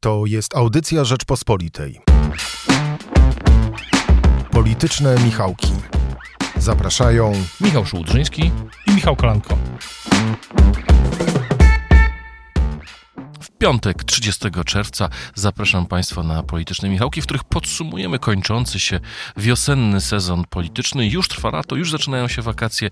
To 0.00 0.26
jest 0.26 0.56
audycja 0.56 1.04
Rzeczpospolitej. 1.04 2.00
Polityczne 4.50 5.16
Michałki. 5.24 5.72
Zapraszają 6.56 7.32
Michał 7.60 7.86
Szułdrzyński 7.86 8.50
i 8.86 8.90
Michał 8.90 9.16
Kolanko. 9.16 9.58
W 13.40 13.50
piątek 13.58 14.04
30 14.04 14.48
czerwca 14.66 15.08
zapraszam 15.34 15.86
Państwa 15.86 16.22
na 16.22 16.42
Polityczne 16.42 16.88
Michałki, 16.88 17.22
w 17.22 17.24
których 17.24 17.44
podsumujemy 17.44 18.18
kończący 18.18 18.80
się 18.80 19.00
wiosenny 19.36 20.00
sezon 20.00 20.44
polityczny. 20.50 21.08
Już 21.08 21.28
trwa 21.28 21.50
lato, 21.50 21.76
już 21.76 21.90
zaczynają 21.90 22.28
się 22.28 22.42
wakacje. 22.42 22.90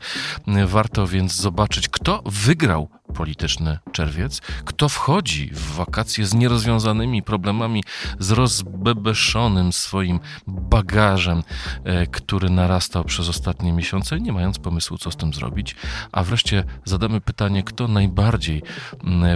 Warto 0.66 1.06
więc 1.06 1.34
zobaczyć, 1.34 1.88
kto 1.88 2.22
wygrał 2.24 2.88
polityczny 3.14 3.78
czerwiec, 3.92 4.40
kto 4.40 4.88
wchodzi 4.88 5.50
w 5.52 5.74
wakacje 5.74 6.26
z 6.26 6.34
nierozwiązanymi 6.34 7.22
problemami, 7.22 7.84
z 8.18 8.30
rozbebeszonym 8.30 9.72
swoim 9.72 10.20
bagażem, 10.46 11.42
e, 11.84 12.06
który 12.06 12.50
narastał 12.50 13.04
przez 13.04 13.28
ostatnie 13.28 13.72
miesiące, 13.72 14.20
nie 14.20 14.32
mając 14.32 14.58
pomysłu, 14.58 14.98
co 14.98 15.10
z 15.10 15.16
tym 15.16 15.34
zrobić. 15.34 15.76
A 16.12 16.22
wreszcie 16.22 16.64
zadamy 16.84 17.20
pytanie, 17.20 17.62
kto 17.62 17.88
najbardziej 17.88 18.62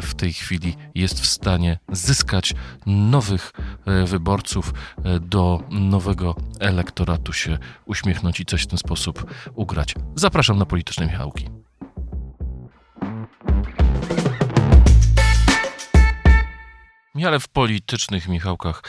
w 0.02 0.14
tej 0.14 0.32
chwili 0.32 0.76
jest 0.94 1.20
w 1.20 1.26
stanie 1.26 1.78
zyskać 1.92 2.54
nowych 2.86 3.52
e, 3.86 4.06
wyborców 4.06 4.74
e, 5.04 5.20
do 5.20 5.62
nowego 5.70 6.34
elektoratu 6.60 7.32
się 7.32 7.58
uśmiechnąć 7.86 8.40
i 8.40 8.44
coś 8.44 8.62
w 8.62 8.66
ten 8.66 8.78
sposób 8.78 9.34
ugrać. 9.54 9.94
Zapraszam 10.14 10.58
na 10.58 10.66
polityczne 10.66 11.06
Michałki. 11.06 11.69
Thank 13.46 13.68
you. 13.68 13.79
Ale 17.26 17.40
w 17.40 17.48
politycznych 17.48 18.28
Michałkach 18.28 18.82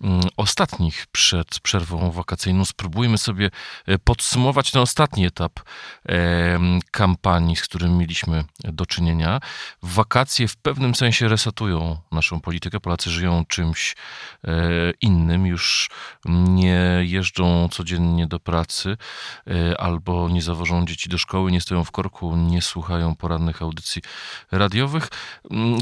mm, 0.00 0.20
ostatnich 0.36 1.06
przed 1.12 1.60
przerwą 1.60 2.10
wakacyjną 2.10 2.64
spróbujmy 2.64 3.18
sobie 3.18 3.50
e, 3.86 3.98
podsumować 3.98 4.70
ten 4.70 4.82
ostatni 4.82 5.26
etap 5.26 5.60
kampanii, 6.90 7.56
z 7.56 7.62
którym 7.62 7.98
mieliśmy 7.98 8.44
do 8.64 8.86
czynienia. 8.86 9.40
Wakacje 9.82 10.48
w 10.48 10.56
pewnym 10.56 10.94
sensie 10.94 11.28
resetują 11.28 11.98
naszą 12.12 12.40
politykę. 12.40 12.80
Polacy 12.80 13.10
żyją 13.10 13.44
czymś 13.48 13.96
e, 14.44 14.50
innym, 15.00 15.46
już 15.46 15.90
nie 16.28 17.00
jeżdżą 17.02 17.68
codziennie 17.68 18.26
do 18.26 18.40
pracy 18.40 18.96
e, 19.46 19.80
albo 19.80 20.28
nie 20.28 20.42
zawożą 20.42 20.86
dzieci 20.86 21.08
do 21.08 21.18
szkoły, 21.18 21.52
nie 21.52 21.60
stoją 21.60 21.84
w 21.84 21.90
korku, 21.90 22.36
nie 22.36 22.62
słuchają 22.62 23.16
porannych 23.16 23.62
audycji 23.62 24.02
radiowych, 24.52 25.08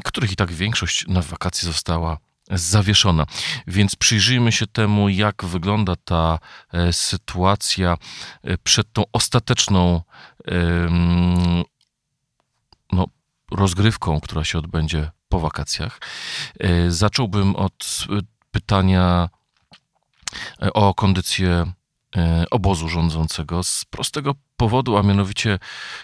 których 0.05 0.33
i 0.33 0.37
tak 0.37 0.53
większość 0.53 1.07
na 1.07 1.23
wakacje 1.23 1.67
została 1.67 1.92
została 1.93 2.19
zawieszona. 2.51 3.27
Więc 3.67 3.97
przyjrzyjmy 3.97 4.53
się 4.53 4.67
temu, 4.67 5.09
jak 5.09 5.45
wygląda 5.45 5.97
ta 6.05 6.39
e, 6.73 6.93
sytuacja 6.93 7.97
e, 8.43 8.59
przed 8.59 8.93
tą 8.93 9.05
ostateczną 9.13 10.03
no, 12.93 13.05
rozgrywką, 13.51 14.21
która 14.21 14.45
się 14.45 14.59
odbędzie 14.59 15.11
po 15.29 15.41
wakacjach. 15.41 16.01
E, 16.61 16.91
zacząłbym 16.91 17.57
od 17.57 18.07
pytania 18.51 19.29
o 20.75 20.95
kondycję 20.95 21.73
obozu 22.51 22.89
rządzącego 22.89 23.63
z 23.63 23.85
prostego 23.85 24.35
powodu, 24.57 24.97
a 24.97 25.03
mianowicie 25.03 25.59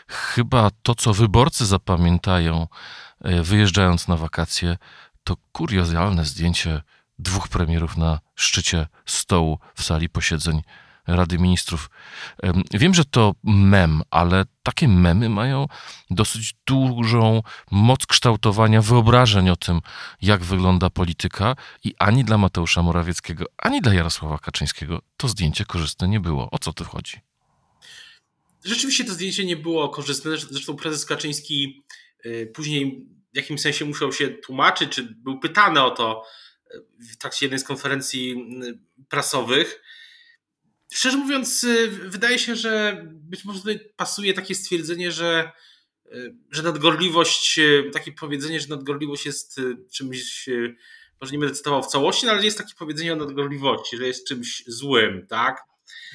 chyba 0.09 0.71
to, 0.83 0.95
co 0.95 1.15
wyborcy 1.15 1.67
zapamiętają, 1.67 2.67
wyjeżdżając 3.43 4.09
na 4.09 4.17
wakacje, 4.17 4.77
to 5.29 5.37
kuriozalne 5.53 6.25
zdjęcie 6.25 6.83
dwóch 7.19 7.49
premierów 7.49 7.97
na 7.97 8.21
szczycie 8.35 8.87
stołu 9.07 9.59
w 9.75 9.83
sali 9.83 10.09
posiedzeń 10.09 10.63
Rady 11.07 11.39
Ministrów. 11.39 11.91
Wiem, 12.75 12.95
że 12.95 13.05
to 13.05 13.35
mem, 13.45 14.03
ale 14.11 14.45
takie 14.63 14.89
memy 14.89 15.29
mają 15.29 15.67
dosyć 16.11 16.55
dużą 16.67 17.43
moc 17.71 18.07
kształtowania 18.07 18.83
wyobrażeń 18.83 19.51
o 19.51 19.57
tym, 19.57 19.81
jak 20.23 20.45
wygląda 20.45 20.91
polityka 20.91 21.57
i 21.85 21.95
ani 21.99 22.25
dla 22.25 22.39
Mateusza 22.39 22.83
Morawieckiego, 22.83 23.45
ani 23.59 23.81
dla 23.81 23.95
Jarosława 23.95 24.39
Kaczyńskiego 24.39 25.03
to 25.17 25.29
zdjęcie 25.29 25.65
korzystne 25.65 26.09
nie 26.09 26.21
było. 26.21 26.51
O 26.51 26.59
co 26.59 26.73
tu 26.73 26.85
chodzi? 26.85 27.17
Rzeczywiście 28.65 29.05
to 29.05 29.15
zdjęcie 29.15 29.45
nie 29.45 29.57
było 29.57 29.89
korzystne. 29.89 30.31
Zresztą 30.51 30.77
prezes 30.77 31.07
Kaczyński 31.07 31.83
y, 32.27 32.53
później 32.55 33.09
w 33.33 33.37
jakimś 33.37 33.61
sensie 33.61 33.85
musiał 33.85 34.13
się 34.13 34.29
tłumaczyć, 34.29 34.93
czy 34.93 35.03
był 35.03 35.39
pytany 35.41 35.83
o 35.83 35.91
to 35.91 36.25
e, 36.71 36.79
w 37.13 37.17
trakcie 37.17 37.47
jednej 37.47 37.59
z 37.59 37.65
konferencji 37.65 38.47
prasowych. 39.09 39.83
Szczerze 40.93 41.17
mówiąc, 41.17 41.65
e, 41.65 41.89
wydaje 41.89 42.39
się, 42.39 42.57
że 42.57 43.03
być 43.07 43.45
może 43.45 43.59
tutaj 43.59 43.81
pasuje 43.97 44.35
takie 44.35 44.55
stwierdzenie, 44.55 45.13
że, 45.13 45.53
e, 46.07 46.17
że 46.51 46.63
nadgorliwość, 46.63 47.61
takie 47.93 48.13
powiedzenie, 48.13 48.61
że 48.61 48.69
nadgorliwość 48.69 49.27
jest 49.27 49.61
czymś, 49.93 50.49
może 51.21 51.33
nie 51.33 51.39
będę 51.39 51.55
cytował 51.55 51.83
w 51.83 51.87
całości, 51.87 52.27
no 52.27 52.33
ale 52.33 52.45
jest 52.45 52.59
takie 52.59 52.75
powiedzenie 52.79 53.13
o 53.13 53.17
nadgorliwości, 53.17 53.97
że 53.97 54.07
jest 54.07 54.29
czymś 54.29 54.65
złym, 54.67 55.27
tak? 55.27 55.63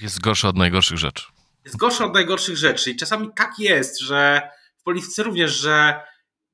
Jest 0.01 0.19
gorsza 0.19 0.47
od 0.47 0.57
najgorszych 0.57 0.97
rzeczy. 0.97 1.25
Jest 1.65 1.77
gorsza 1.77 2.05
od 2.05 2.13
najgorszych 2.13 2.57
rzeczy 2.57 2.91
i 2.91 2.95
czasami 2.95 3.29
tak 3.35 3.59
jest, 3.59 3.99
że 3.99 4.41
w 4.77 4.83
polityce 4.83 5.23
również, 5.23 5.51
że 5.51 5.99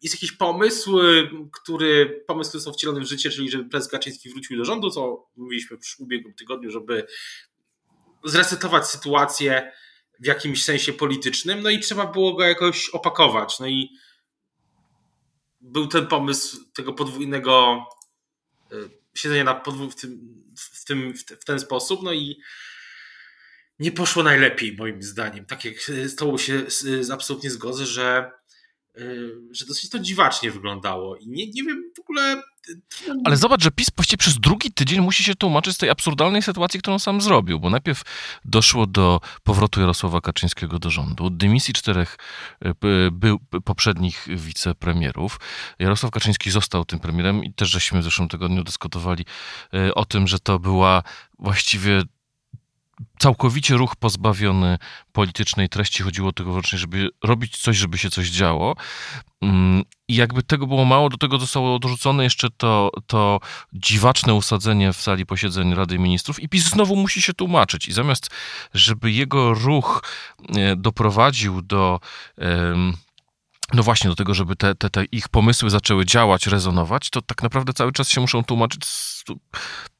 jest 0.01 0.15
jakiś 0.15 0.31
pomysł, 0.31 0.99
y, 0.99 1.29
który, 1.51 2.23
pomysł, 2.27 2.51
został 2.51 2.73
wcielony 2.73 3.01
w 3.01 3.07
życie, 3.07 3.29
czyli 3.29 3.51
żeby 3.51 3.69
prezes 3.69 3.91
Kaczyński 3.91 4.29
wrócił 4.29 4.57
do 4.57 4.65
rządu, 4.65 4.89
co 4.89 5.27
mówiliśmy 5.35 5.77
w 5.77 5.99
ubiegłym 5.99 6.33
tygodniu, 6.33 6.71
żeby 6.71 7.07
zresetować 8.23 8.87
sytuację 8.87 9.71
w 10.19 10.25
jakimś 10.25 10.63
sensie 10.63 10.93
politycznym, 10.93 11.61
no 11.61 11.69
i 11.69 11.79
trzeba 11.79 12.07
było 12.07 12.33
go 12.33 12.43
jakoś 12.43 12.89
opakować. 12.89 13.59
No 13.59 13.67
i 13.67 13.89
był 15.61 15.87
ten 15.87 16.07
pomysł 16.07 16.57
tego 16.73 16.93
podwójnego 16.93 17.85
y, 18.71 18.89
siedzenia 19.13 19.43
na 19.43 19.61
podwó- 19.63 19.91
w, 19.91 19.95
tym, 19.95 20.43
w, 20.57 20.85
tym, 20.85 21.13
w 21.41 21.45
ten 21.45 21.59
sposób, 21.59 22.03
no 22.03 22.13
i 22.13 22.41
nie 23.79 23.91
poszło 23.91 24.23
najlepiej 24.23 24.75
moim 24.75 25.03
zdaniem. 25.03 25.45
Tak 25.45 25.65
jak 25.65 25.75
tobą 26.17 26.37
się 26.37 26.65
absolutnie 27.11 27.49
zgodzę, 27.49 27.85
że 27.85 28.31
że 29.51 29.65
dosyć 29.65 29.89
to 29.89 29.99
dziwacznie 29.99 30.51
wyglądało 30.51 31.17
i 31.17 31.27
nie, 31.27 31.47
nie 31.47 31.63
wiem 31.63 31.83
w 31.97 31.99
ogóle... 31.99 32.41
Y, 32.69 32.81
Ale 33.25 33.37
zobacz, 33.37 33.63
że 33.63 33.71
PiS 33.71 33.87
właściwie 33.95 34.17
przez 34.17 34.39
drugi 34.39 34.71
tydzień 34.71 35.01
musi 35.01 35.23
się 35.23 35.35
tłumaczyć 35.35 35.75
z 35.75 35.77
tej 35.77 35.89
absurdalnej 35.89 36.41
sytuacji, 36.41 36.79
którą 36.79 36.99
sam 36.99 37.21
zrobił, 37.21 37.59
bo 37.59 37.69
najpierw 37.69 38.01
doszło 38.45 38.87
do 38.87 39.21
powrotu 39.43 39.79
Jarosława 39.79 40.21
Kaczyńskiego 40.21 40.79
do 40.79 40.89
rządu, 40.89 41.29
dymisji 41.29 41.73
czterech 41.73 42.17
y, 42.65 43.11
był 43.11 43.39
poprzednich 43.65 44.27
wicepremierów. 44.27 45.39
Jarosław 45.79 46.11
Kaczyński 46.11 46.51
został 46.51 46.85
tym 46.85 46.99
premierem 46.99 47.43
i 47.43 47.53
też 47.53 47.69
żeśmy 47.69 48.01
w 48.01 48.03
zeszłym 48.03 48.29
tygodniu 48.29 48.63
dyskutowali 48.63 49.25
o 49.95 50.05
tym, 50.05 50.27
że 50.27 50.39
to 50.39 50.59
była 50.59 51.03
właściwie 51.39 52.03
całkowicie 53.19 53.77
ruch 53.77 53.95
pozbawiony 53.95 54.77
politycznej 55.11 55.69
treści. 55.69 56.03
Chodziło 56.03 56.31
tylko 56.31 56.51
wyłącznie, 56.51 56.79
żeby 56.79 57.09
robić 57.23 57.57
coś, 57.57 57.77
żeby 57.77 57.97
się 57.97 58.09
coś 58.09 58.29
działo. 58.29 58.75
Mm, 59.41 59.83
I 60.07 60.15
jakby 60.15 60.43
tego 60.43 60.67
było 60.67 60.85
mało, 60.85 61.09
do 61.09 61.17
tego 61.17 61.39
zostało 61.39 61.75
odrzucone 61.75 62.23
jeszcze 62.23 62.49
to, 62.57 62.91
to 63.07 63.39
dziwaczne 63.73 64.33
usadzenie 64.33 64.93
w 64.93 65.01
sali 65.01 65.25
posiedzeń 65.25 65.75
Rady 65.75 65.99
Ministrów 65.99 66.39
i 66.39 66.49
PiS 66.49 66.69
znowu 66.69 66.95
musi 66.95 67.21
się 67.21 67.33
tłumaczyć. 67.33 67.87
I 67.87 67.93
zamiast, 67.93 68.29
żeby 68.73 69.11
jego 69.11 69.53
ruch 69.53 70.03
e, 70.55 70.75
doprowadził 70.75 71.61
do 71.61 71.99
no 73.73 73.83
właśnie 73.83 74.09
do 74.09 74.15
tego, 74.15 74.33
żeby 74.33 74.55
te, 74.55 74.75
te, 74.75 74.89
te 74.89 75.05
ich 75.05 75.29
pomysły 75.29 75.69
zaczęły 75.69 76.05
działać, 76.05 76.47
rezonować, 76.47 77.09
to 77.09 77.21
tak 77.21 77.43
naprawdę 77.43 77.73
cały 77.73 77.91
czas 77.91 78.09
się 78.09 78.21
muszą 78.21 78.43
tłumaczyć 78.43 78.85
z 78.85 79.23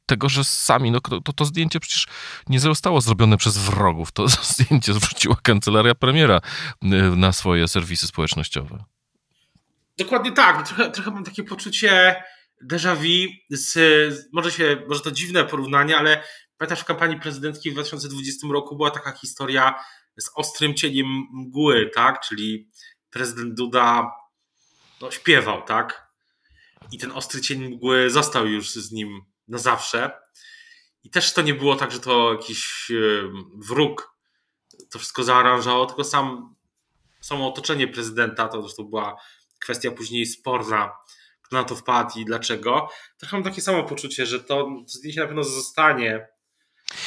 tego, 0.06 0.30
że 0.30 0.44
sami, 0.44 0.92
no 0.92 1.02
to, 1.02 1.34
to 1.34 1.46
zdjęcie 1.46 1.80
przecież 1.80 2.08
nie 2.50 2.60
zostało 2.60 3.02
zrobione 3.02 3.38
przez 3.38 3.58
wrogów, 3.58 4.12
to 4.12 4.28
zdjęcie 4.54 4.94
zwróciła 4.94 5.38
kancelaria 5.44 5.96
premiera 5.96 6.42
y, 6.84 6.88
na 7.16 7.32
swoje 7.32 7.68
serwisy 7.68 8.08
społecznościowe. 8.08 8.84
Dokładnie 9.98 10.32
tak, 10.32 10.58
no 10.58 10.64
trochę, 10.64 10.92
trochę 10.92 11.12
mam 11.12 11.24
takie 11.24 11.44
poczucie 11.44 12.24
déjà 12.72 12.96
vu, 12.96 13.34
z, 13.50 13.78
może, 14.34 14.52
się, 14.52 14.84
może 14.88 15.02
to 15.02 15.12
dziwne 15.12 15.46
porównanie, 15.46 15.98
ale 15.98 16.24
pamiętasz 16.58 16.80
w 16.80 16.86
kampanii 16.86 17.20
prezydenckiej 17.20 17.72
w 17.72 17.76
2020 17.76 18.48
roku 18.52 18.76
była 18.76 18.92
taka 18.92 19.12
historia 19.12 19.76
z 20.20 20.32
ostrym 20.36 20.74
cieniem 20.74 21.08
mgły, 21.34 21.92
tak, 21.96 22.20
czyli 22.20 22.70
prezydent 23.12 23.54
Duda 23.54 24.12
no, 25.02 25.12
śpiewał, 25.12 25.62
tak? 25.62 26.10
I 26.92 26.98
ten 26.98 27.12
ostry 27.12 27.42
cień 27.42 27.68
mgły 27.68 28.10
został 28.10 28.48
już 28.48 28.72
z 28.72 28.92
nim 28.92 29.22
na 29.48 29.58
zawsze. 29.58 30.12
I 31.04 31.10
też 31.10 31.34
to 31.34 31.42
nie 31.42 31.54
było 31.54 31.76
tak, 31.76 31.92
że 31.92 32.00
to 32.00 32.34
jakiś 32.34 32.92
wróg 33.56 34.16
to 34.92 35.00
wszystko 35.00 35.24
zaaranżowało, 35.24 35.86
tylko 35.86 36.04
sam, 36.04 36.56
samo 37.22 37.48
otoczenie 37.48 37.88
prezydenta, 37.88 38.48
to 38.48 38.62
zresztą 38.62 38.84
była 38.84 39.22
kwestia 39.60 39.92
później 39.92 40.26
sporna, 40.26 40.92
kto 41.42 41.56
na 41.56 41.64
to 41.64 41.76
wpadł 41.76 42.20
i 42.20 42.26
dlaczego. 42.26 42.90
Trochę 43.18 43.38
mam 43.38 43.44
takie 43.44 43.62
samo 43.62 43.84
poczucie, 43.84 44.26
że 44.26 44.40
to 44.40 44.68
zdjęcie 44.88 45.22
na 45.22 45.28
pewno 45.28 45.44
zostanie. 45.44 46.28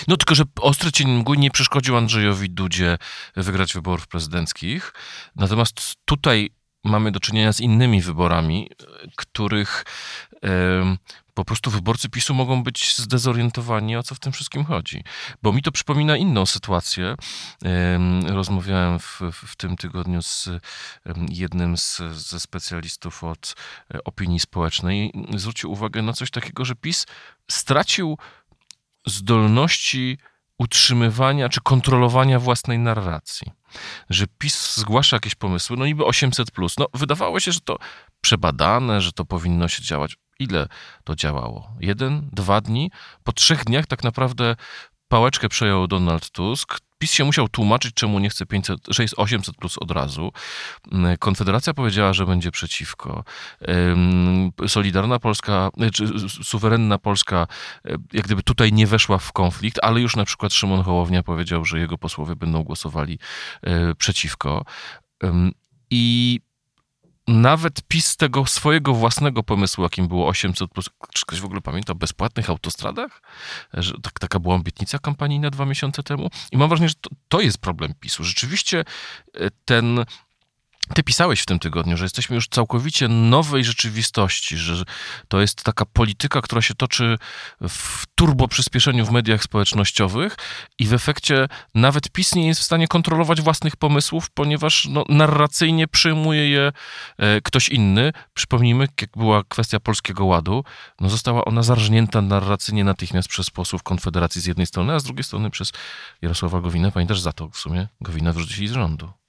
No 0.08 0.16
tylko, 0.16 0.34
że 0.34 0.44
ostry 0.60 0.92
cień 0.92 1.10
mgły 1.10 1.36
nie 1.36 1.50
przeszkodził 1.50 1.96
Andrzejowi 1.96 2.50
Dudzie 2.50 2.98
wygrać 3.36 3.74
wyborów 3.74 4.08
prezydenckich. 4.08 4.92
Natomiast 5.36 5.94
tutaj 6.04 6.50
mamy 6.84 7.12
do 7.12 7.20
czynienia 7.20 7.52
z 7.52 7.60
innymi 7.60 8.02
wyborami, 8.02 8.70
których 9.16 9.84
po 11.34 11.44
prostu 11.44 11.70
wyborcy 11.70 12.08
PiSu 12.08 12.34
mogą 12.34 12.62
być 12.62 12.96
zdezorientowani, 12.96 13.96
o 13.96 14.02
co 14.02 14.14
w 14.14 14.18
tym 14.18 14.32
wszystkim 14.32 14.64
chodzi. 14.64 15.04
Bo 15.42 15.52
mi 15.52 15.62
to 15.62 15.72
przypomina 15.72 16.16
inną 16.16 16.46
sytuację. 16.46 17.14
Rozmawiałem 18.26 18.98
w, 18.98 19.20
w 19.32 19.56
tym 19.56 19.76
tygodniu 19.76 20.22
z 20.22 20.48
jednym 21.28 21.76
z, 21.76 22.00
ze 22.12 22.40
specjalistów 22.40 23.24
od 23.24 23.54
e, 23.94 24.04
opinii 24.04 24.40
społecznej. 24.40 25.12
Zwrócił 25.36 25.72
uwagę 25.72 26.02
na 26.02 26.12
coś 26.12 26.30
takiego, 26.30 26.64
że 26.64 26.74
PiS 26.74 27.06
stracił 27.50 28.18
zdolności 29.06 30.18
utrzymywania 30.58 31.48
czy 31.48 31.60
kontrolowania 31.60 32.38
własnej 32.38 32.78
narracji. 32.78 33.52
Że 34.10 34.26
PiS 34.38 34.76
zgłasza 34.76 35.16
jakieś 35.16 35.34
pomysły, 35.34 35.76
no 35.76 35.86
niby 35.86 36.04
800, 36.04 36.48
no 36.78 36.86
wydawało 36.94 37.40
się, 37.40 37.52
że 37.52 37.60
to 37.60 37.78
przebadane, 38.20 39.00
że 39.00 39.12
to 39.12 39.24
powinno 39.24 39.68
się 39.68 39.82
działać. 39.82 40.16
Ile 40.38 40.66
to 41.04 41.16
działało? 41.16 41.76
Jeden, 41.80 42.28
dwa 42.32 42.60
dni? 42.60 42.90
Po 43.24 43.32
trzech 43.32 43.64
dniach 43.64 43.86
tak 43.86 44.04
naprawdę 44.04 44.56
pałeczkę 45.08 45.48
przejął 45.48 45.86
Donald 45.86 46.30
Tusk. 46.30 46.78
PiS 47.02 47.12
się 47.12 47.24
musiał 47.24 47.48
tłumaczyć, 47.48 47.94
czemu 47.94 48.18
nie 48.18 48.30
chce 48.30 48.46
500, 48.46 48.80
że 48.88 49.02
jest 49.02 49.14
800 49.16 49.56
plus 49.56 49.78
od 49.78 49.90
razu. 49.90 50.32
Konfederacja 51.18 51.74
powiedziała, 51.74 52.12
że 52.12 52.26
będzie 52.26 52.50
przeciwko. 52.50 53.24
Solidarna 54.68 55.18
Polska, 55.18 55.70
czy 55.92 56.06
suwerenna 56.28 56.98
Polska, 56.98 57.46
jak 58.12 58.24
gdyby 58.24 58.42
tutaj 58.42 58.72
nie 58.72 58.86
weszła 58.86 59.18
w 59.18 59.32
konflikt, 59.32 59.78
ale 59.82 60.00
już 60.00 60.16
na 60.16 60.24
przykład 60.24 60.52
Szymon 60.52 60.82
Hołownia 60.82 61.22
powiedział, 61.22 61.64
że 61.64 61.78
jego 61.78 61.98
posłowie 61.98 62.36
będą 62.36 62.62
głosowali 62.62 63.18
e, 63.62 63.94
przeciwko. 63.94 64.64
I 65.90 66.40
nawet 67.28 67.82
PiS 67.88 68.16
tego 68.16 68.46
swojego 68.46 68.94
własnego 68.94 69.42
pomysłu, 69.42 69.84
jakim 69.84 70.08
było 70.08 70.28
800 70.28 70.70
plus, 70.70 70.90
czy 71.14 71.26
ktoś 71.26 71.40
w 71.40 71.44
ogóle 71.44 71.60
pamięta 71.60 71.92
o 71.92 71.96
bezpłatnych 71.96 72.50
autostradach? 72.50 73.22
Że 73.74 73.94
tak, 74.02 74.20
taka 74.20 74.38
była 74.38 74.54
obietnica 74.54 74.98
kampanijna 74.98 75.50
dwa 75.50 75.66
miesiące 75.66 76.02
temu. 76.02 76.30
I 76.52 76.56
mam 76.56 76.68
wrażenie, 76.68 76.88
że 76.88 76.94
to, 77.00 77.10
to 77.28 77.40
jest 77.40 77.58
problem 77.58 77.94
PiSu. 78.00 78.24
Rzeczywiście 78.24 78.84
e, 79.34 79.50
ten 79.64 80.04
ty 80.94 81.02
pisałeś 81.02 81.40
w 81.40 81.46
tym 81.46 81.58
tygodniu, 81.58 81.96
że 81.96 82.04
jesteśmy 82.04 82.34
już 82.34 82.48
całkowicie 82.48 83.08
nowej 83.08 83.64
rzeczywistości, 83.64 84.56
że 84.56 84.84
to 85.28 85.40
jest 85.40 85.62
taka 85.62 85.84
polityka, 85.84 86.40
która 86.40 86.62
się 86.62 86.74
toczy 86.74 87.18
w 87.60 88.06
turbo 88.14 88.48
przyspieszeniu 88.48 89.06
w 89.06 89.10
mediach 89.10 89.42
społecznościowych 89.42 90.36
i 90.78 90.86
w 90.86 90.92
efekcie 90.92 91.48
nawet 91.74 92.10
PiS 92.10 92.34
nie 92.34 92.46
jest 92.46 92.60
w 92.60 92.64
stanie 92.64 92.88
kontrolować 92.88 93.40
własnych 93.40 93.76
pomysłów, 93.76 94.30
ponieważ 94.30 94.88
no, 94.90 95.04
narracyjnie 95.08 95.88
przyjmuje 95.88 96.50
je 96.50 96.72
e, 97.18 97.40
ktoś 97.40 97.68
inny. 97.68 98.12
Przypomnijmy, 98.34 98.88
jak 99.00 99.10
była 99.16 99.42
kwestia 99.48 99.80
Polskiego 99.80 100.24
Ładu, 100.24 100.64
no 101.00 101.08
została 101.08 101.44
ona 101.44 101.62
zarżnięta 101.62 102.22
narracyjnie 102.22 102.84
natychmiast 102.84 103.28
przez 103.28 103.50
posłów 103.50 103.82
Konfederacji 103.82 104.40
z 104.40 104.46
jednej 104.46 104.66
strony, 104.66 104.92
a 104.92 105.00
z 105.00 105.04
drugiej 105.04 105.24
strony 105.24 105.50
przez 105.50 105.72
Jarosława 106.22 106.60
Gowina. 106.60 106.90
Pamiętasz, 106.90 107.20
za 107.20 107.32
to 107.32 107.48
w 107.48 107.58
sumie 107.58 107.88
Gowina 108.00 108.32
wyrzucili 108.32 108.68
z 108.68 108.72
rządu. 108.72 109.21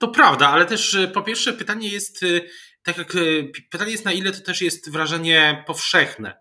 To 0.00 0.08
prawda, 0.08 0.48
ale 0.48 0.66
też 0.66 0.94
e, 0.94 1.08
po 1.08 1.22
pierwsze 1.22 1.52
pytanie 1.52 1.88
jest, 1.88 2.22
e, 2.22 2.26
tak 2.82 2.98
jak 2.98 3.14
e, 3.14 3.18
pytanie 3.70 3.92
jest 3.92 4.04
na 4.04 4.12
ile 4.12 4.32
to 4.32 4.40
też 4.40 4.62
jest 4.62 4.90
wrażenie 4.90 5.64
powszechne. 5.66 6.36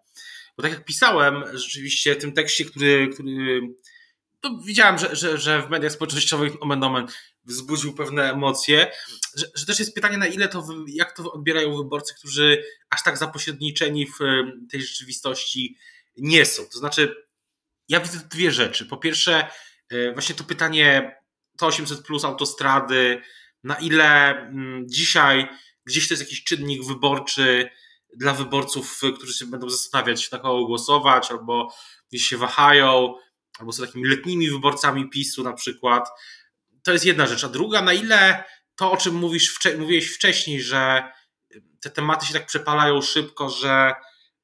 Bo 0.58 0.64
tak 0.64 0.72
jak 0.72 0.86
pisałem 0.86 1.44
rzeczywiście 1.54 2.16
w 2.16 2.18
tym 2.18 2.34
tekście, 2.34 2.66
który, 2.66 3.10
który 3.14 3.62
to 4.42 4.60
widziałem, 4.66 4.98
że, 4.98 5.16
że, 5.16 5.38
że 5.38 5.62
w 5.62 5.70
mediach 5.70 5.92
społecznościowych 5.92 6.64
omen 6.64 6.84
omen 6.84 7.08
wzbudził 7.44 7.94
pewne 7.94 8.32
emocje, 8.32 8.92
że, 9.36 9.46
że, 9.56 9.66
też 9.66 9.80
jest 9.80 9.96
pytanie 9.96 10.18
na 10.18 10.28
ile 10.28 10.48
to, 10.48 10.68
jak 10.88 11.16
to 11.16 11.32
odbierają 11.32 11.78
wyborcy, 11.78 12.14
którzy 12.18 12.64
aż 12.90 13.04
tak 13.04 13.18
zapośredniczeni 13.18 14.08
w 14.08 14.18
tej 14.72 14.82
rzeczywistości 14.82 15.78
nie 16.18 16.46
są. 16.46 16.66
To 16.66 16.80
znaczy, 16.80 17.16
ja 17.90 18.00
widzę 18.00 18.20
dwie 18.30 18.52
rzeczy. 18.52 18.86
Po 18.86 18.98
pierwsze, 18.98 19.48
właśnie 20.14 20.36
to 20.36 20.44
pytanie 20.44 21.16
to 21.58 21.68
800 21.68 22.02
plus 22.02 22.26
autostrady, 22.26 23.22
na 23.64 23.76
ile 23.76 24.38
mm, 24.38 24.84
dzisiaj 24.88 25.48
gdzieś 25.86 26.08
to 26.08 26.14
jest 26.14 26.24
jakiś 26.24 26.44
czynnik 26.44 26.86
wyborczy 26.86 27.70
dla 28.16 28.34
wyborców, 28.34 29.02
którzy 29.16 29.34
się 29.34 29.46
będą 29.46 29.70
zastanawiać, 29.70 30.32
na 30.32 30.38
kogo 30.38 30.66
głosować, 30.66 31.32
albo 31.32 31.74
gdzieś 32.10 32.28
się 32.28 32.38
wahają, 32.38 33.14
albo 33.60 33.72
są 33.72 33.86
takimi 33.86 34.08
letnimi 34.10 34.50
wyborcami 34.50 35.10
PiSu 35.10 35.44
na 35.44 35.54
przykład. 35.54 36.10
To 36.84 36.92
jest 36.92 37.06
jedna 37.06 37.28
rzecz. 37.28 37.44
A 37.44 37.50
druga, 37.50 37.82
na 37.82 37.94
ile 37.94 38.44
to, 38.76 38.92
o 38.92 38.98
czym 38.98 39.16
mówisz, 39.16 39.60
mówiłeś 39.78 40.16
wcześniej, 40.16 40.62
że 40.62 41.04
te 41.82 41.90
tematy 41.90 42.26
się 42.26 42.34
tak 42.34 42.46
przepalają 42.46 43.02
szybko, 43.02 43.50
że 43.50 43.94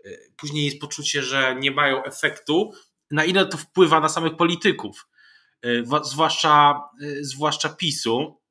y, 0.06 0.34
później 0.38 0.66
jest 0.66 0.80
poczucie, 0.80 1.24
że 1.24 1.56
nie 1.60 1.72
mają 1.72 2.04
efektu, 2.04 2.72
na 3.12 3.26
ile 3.26 3.46
to 3.46 3.58
wpływa 3.58 4.00
na 4.00 4.10
samych 4.10 4.36
polityków, 4.36 5.08
y, 5.66 5.84
zwłaszcza, 6.04 6.82
y, 7.02 7.26
zwłaszcza 7.26 7.70
PiSu 7.70 8.42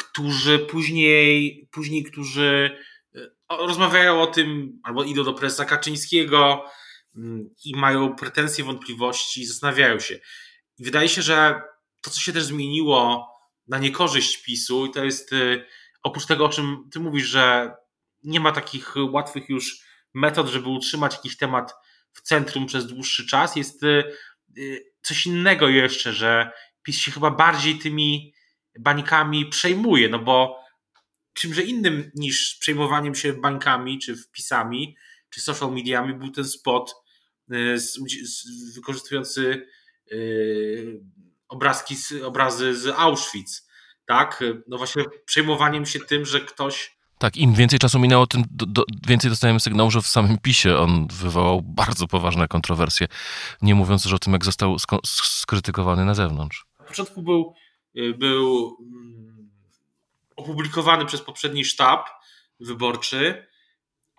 którzy 0.00 0.58
później, 0.58 1.68
później 1.70 2.04
którzy 2.04 2.78
e, 3.14 3.20
rozmawiają 3.66 4.22
o 4.22 4.26
tym, 4.26 4.80
albo 4.82 5.04
idą 5.04 5.24
do 5.24 5.34
prezesa 5.34 5.64
Kaczyńskiego 5.64 6.64
mm, 7.16 7.50
i 7.64 7.76
mają 7.76 8.16
pretensje, 8.16 8.64
wątpliwości, 8.64 9.46
zastanawiają 9.46 10.00
się. 10.00 10.14
I 10.78 10.84
wydaje 10.84 11.08
się, 11.08 11.22
że 11.22 11.62
to, 12.00 12.10
co 12.10 12.20
się 12.20 12.32
też 12.32 12.44
zmieniło 12.44 13.28
na 13.68 13.78
niekorzyść 13.78 14.42
PiSu, 14.42 14.86
i 14.86 14.90
to 14.90 15.04
jest 15.04 15.32
e, 15.32 15.64
oprócz 16.02 16.26
tego, 16.26 16.44
o 16.44 16.48
czym 16.48 16.88
ty 16.92 17.00
mówisz, 17.00 17.26
że 17.26 17.74
nie 18.22 18.40
ma 18.40 18.52
takich 18.52 18.94
łatwych 19.10 19.48
już 19.48 19.84
metod, 20.14 20.48
żeby 20.48 20.68
utrzymać 20.68 21.14
jakiś 21.14 21.36
temat 21.36 21.74
w 22.12 22.20
centrum 22.20 22.66
przez 22.66 22.86
dłuższy 22.86 23.26
czas, 23.26 23.56
jest 23.56 23.82
e, 23.82 24.04
coś 25.02 25.26
innego 25.26 25.68
jeszcze, 25.68 26.12
że 26.12 26.50
PiS 26.82 26.98
się 26.98 27.10
chyba 27.10 27.30
bardziej 27.30 27.78
tymi 27.78 28.34
bańkami 28.82 29.46
przejmuje, 29.46 30.08
no 30.08 30.18
bo 30.18 30.60
czymże 31.32 31.62
innym 31.62 32.10
niż 32.14 32.56
przejmowaniem 32.60 33.14
się 33.14 33.32
bańkami, 33.32 33.98
czy 33.98 34.16
wpisami, 34.16 34.96
czy 35.30 35.40
social 35.40 35.72
mediami 35.72 36.14
był 36.14 36.30
ten 36.30 36.44
spot 36.44 36.94
y, 37.52 37.78
z, 37.78 37.98
z, 38.24 38.74
wykorzystujący 38.74 39.66
yy, 40.10 41.00
obrazki, 41.48 41.96
obrazy 42.24 42.76
z 42.76 42.86
Auschwitz, 42.86 43.68
tak? 44.06 44.44
No 44.68 44.78
właśnie 44.78 45.04
przejmowaniem 45.24 45.86
się 45.86 46.00
tym, 46.00 46.24
że 46.24 46.40
ktoś 46.40 47.00
tak, 47.18 47.36
im 47.36 47.54
więcej 47.54 47.78
czasu 47.78 47.98
minęło, 47.98 48.26
tym 48.26 48.44
do, 48.50 48.66
do, 48.66 48.84
więcej 49.06 49.30
dostajemy 49.30 49.60
sygnału, 49.60 49.90
że 49.90 50.02
w 50.02 50.06
samym 50.06 50.38
PiSie 50.38 50.78
on 50.78 51.08
wywołał 51.08 51.62
bardzo 51.62 52.06
poważne 52.06 52.48
kontrowersje, 52.48 53.06
nie 53.62 53.74
mówiąc 53.74 54.04
już 54.04 54.14
o 54.14 54.18
tym, 54.18 54.32
jak 54.32 54.44
został 54.44 54.76
skrytykowany 55.04 56.04
na 56.04 56.14
zewnątrz. 56.14 56.66
Na 56.78 56.84
początku 56.84 57.22
był 57.22 57.54
Y, 57.54 57.59
był 57.94 58.76
mm, 58.80 59.50
opublikowany 60.36 61.06
przez 61.06 61.20
poprzedni 61.22 61.64
sztab 61.64 62.08
wyborczy 62.60 63.46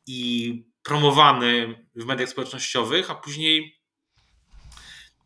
i 0.08 0.64
promowany 0.84 1.86
w 1.96 2.06
mediach 2.06 2.30
społecznościowych, 2.30 3.12
a 3.12 3.16
później 3.16 3.82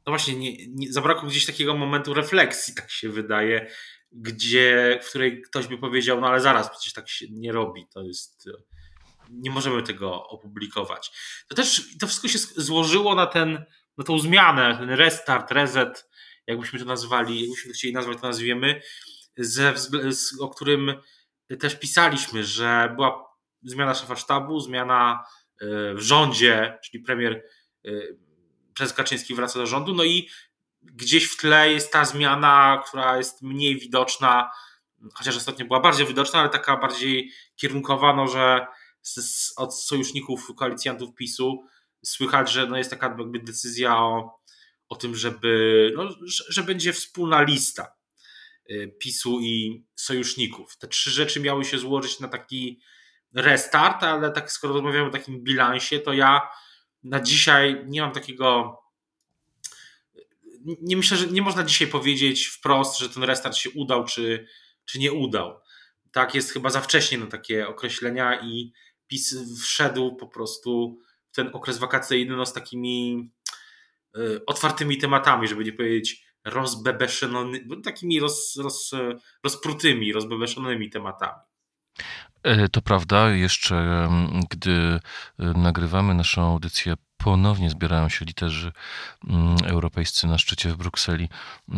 no 0.06 0.12
właśnie 0.12 0.36
nie, 0.36 0.68
nie, 0.68 0.94
zabrakło 0.94 1.30
gdzieś 1.30 1.46
takiego 1.46 1.78
momentu 1.78 2.14
refleksji, 2.14 2.76
tak 2.76 2.92
się 2.92 3.10
wydaje, 3.10 3.72
gdzie, 4.12 5.00
w 5.04 5.10
której 5.10 5.42
ktoś 5.42 5.68
by 5.68 5.78
powiedział, 5.78 6.22
no 6.22 6.28
ale 6.28 6.42
zaraz, 6.42 6.70
przecież 6.70 6.94
tak 6.94 7.10
się 7.10 7.26
nie 7.30 7.52
robi, 7.52 7.88
to 7.94 8.04
jest, 8.04 8.50
nie 9.30 9.52
możemy 9.52 9.84
tego 9.84 10.28
opublikować. 10.28 11.12
To 11.48 11.56
też, 11.56 11.98
to 12.00 12.08
wszystko 12.08 12.28
się 12.28 12.40
złożyło 12.40 13.16
na 13.16 13.26
ten, 13.26 13.66
na 13.98 14.04
tą 14.04 14.20
zmianę, 14.20 14.78
ten 14.80 14.90
restart, 14.90 15.52
reset 15.52 16.10
jakbyśmy 16.48 16.80
to 16.80 16.86
nazwali, 16.86 17.42
jakbyśmy 17.42 17.74
chcieli 17.74 17.94
nazwać, 17.94 18.18
to 18.22 18.28
nazwiemy, 18.28 18.82
ze, 19.38 19.74
o 20.40 20.50
którym 20.50 20.94
też 21.60 21.80
pisaliśmy, 21.80 22.44
że 22.44 22.92
była 22.96 23.26
zmiana 23.64 23.96
szefa 23.96 24.16
sztabu, 24.16 24.60
zmiana 24.60 25.24
e, 25.62 25.66
w 25.94 26.00
rządzie, 26.00 26.80
czyli 26.84 27.04
premier 27.04 27.44
e, 27.86 27.92
prezes 28.76 28.94
Kaczyński 28.94 29.36
wraca 29.36 29.60
do 29.60 29.68
rządu, 29.68 29.94
no 29.94 30.04
i 30.04 30.30
gdzieś 30.82 31.26
w 31.26 31.38
tle 31.38 31.72
jest 31.72 31.92
ta 31.92 32.06
zmiana, 32.06 32.84
która 32.88 33.18
jest 33.18 33.42
mniej 33.42 33.80
widoczna, 33.80 34.52
chociaż 35.14 35.38
ostatnio 35.38 35.66
była 35.66 35.80
bardziej 35.80 36.08
widoczna, 36.08 36.40
ale 36.40 36.50
taka 36.50 36.78
bardziej 36.78 37.32
kierunkowa, 37.56 38.16
no, 38.16 38.28
że 38.28 38.68
z, 39.02 39.54
od 39.58 39.80
sojuszników 39.80 40.48
koalicjantów 40.56 41.16
PiSu 41.16 41.66
słychać, 42.06 42.52
że 42.52 42.68
no 42.68 42.78
jest 42.78 42.90
taka 42.90 43.08
jakby 43.20 43.40
decyzja 43.40 43.98
o 43.98 44.40
o 44.90 44.96
tym, 44.96 45.16
żeby, 45.16 45.92
no, 45.96 46.10
że, 46.26 46.44
że 46.50 46.64
będzie 46.64 46.94
wspólna 46.94 47.42
lista 47.42 47.96
y, 48.70 48.96
PiSu 49.00 49.40
i 49.42 49.86
sojuszników. 49.96 50.78
Te 50.78 50.88
trzy 50.88 51.12
rzeczy 51.12 51.40
miały 51.40 51.66
się 51.66 51.80
złożyć 51.80 52.20
na 52.20 52.28
taki 52.28 52.82
restart, 53.34 54.04
ale 54.04 54.32
tak 54.32 54.52
skoro 54.52 54.74
rozmawiamy 54.74 55.08
o 55.08 55.12
takim 55.12 55.44
bilansie, 55.44 56.00
to 56.00 56.14
ja 56.14 56.50
na 57.04 57.20
dzisiaj 57.20 57.84
nie 57.88 58.02
mam 58.02 58.12
takiego. 58.12 58.78
Nie 60.82 60.98
myślę, 60.98 61.18
że 61.18 61.28
nie 61.28 61.42
można 61.42 61.64
dzisiaj 61.64 61.88
powiedzieć 61.88 62.46
wprost, 62.46 63.00
że 63.00 63.10
ten 63.10 63.24
restart 63.24 63.56
się 63.56 63.70
udał, 63.70 64.06
czy, 64.06 64.48
czy 64.86 65.00
nie 65.00 65.14
udał. 65.14 65.60
Tak, 66.12 66.36
jest 66.36 66.52
chyba 66.52 66.70
za 66.70 66.82
wcześnie 66.82 67.18
na 67.18 67.28
takie 67.28 67.68
określenia 67.68 68.42
i 68.42 68.74
PiS 69.08 69.36
wszedł 69.62 70.16
po 70.16 70.28
prostu 70.28 71.00
w 71.32 71.36
ten 71.36 71.50
okres 71.54 71.78
wakacyjny 71.78 72.36
no, 72.36 72.46
z 72.46 72.54
takimi 72.54 73.30
otwartymi 74.46 74.98
tematami, 74.98 75.48
żeby 75.48 75.64
nie 75.64 75.74
powiedzieć 75.74 76.26
rozbebeszonymi, 76.46 77.82
takimi 77.84 78.20
roz, 78.20 78.56
roz, 78.64 78.92
rozprutymi, 79.44 80.14
rozbebeszonymi 80.14 80.90
tematami. 80.90 81.40
E, 82.46 82.70
to 82.70 82.82
prawda, 82.82 83.30
jeszcze 83.30 84.10
gdy 84.50 84.72
e, 84.72 85.00
nagrywamy 85.46 86.14
naszą 86.14 86.42
audycję, 86.42 86.94
ponownie 87.18 87.70
zbierają 87.70 88.10
się 88.10 88.26
literzy 88.26 88.72
mm, 89.28 89.56
europejscy 89.66 90.28
na 90.28 90.38
szczycie 90.38 90.70
w 90.70 90.78
Brukseli, 90.78 91.30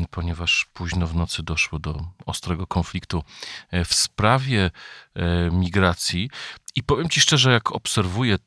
ponieważ 0.09 0.65
późno 0.73 1.07
w 1.07 1.15
nocy 1.15 1.43
doszło 1.43 1.79
do 1.79 2.05
ostrego 2.25 2.67
konfliktu 2.67 3.23
e, 3.71 3.85
w 3.85 3.93
sprawie 3.93 4.71
migracji. 5.51 6.29
I 6.75 6.83
powiem 6.83 7.09
Ci 7.09 7.21
szczerze, 7.21 7.51
jak 7.51 7.71
obserwuję 7.71 8.37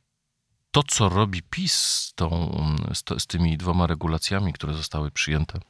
to, 0.70 0.82
co 0.82 1.08
robi 1.08 1.42
PiS 1.42 1.72
z, 1.72 2.14
tą, 2.14 2.56
z, 2.94 3.22
z 3.22 3.26
tymi 3.26 3.56
dwoma 3.58 3.86
regulacjami, 3.86 4.52
które 4.52 4.74
zostały 4.74 5.10
przyjęte 5.10 5.60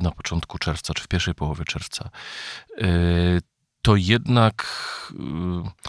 na 0.00 0.10
początku 0.10 0.58
czerwca, 0.58 0.94
czy 0.94 1.02
w 1.02 1.08
pierwszej 1.08 1.34
połowie 1.34 1.64
czerwca, 1.64 2.10
to 3.82 3.96
jednak 3.96 4.66
y, 5.10 5.14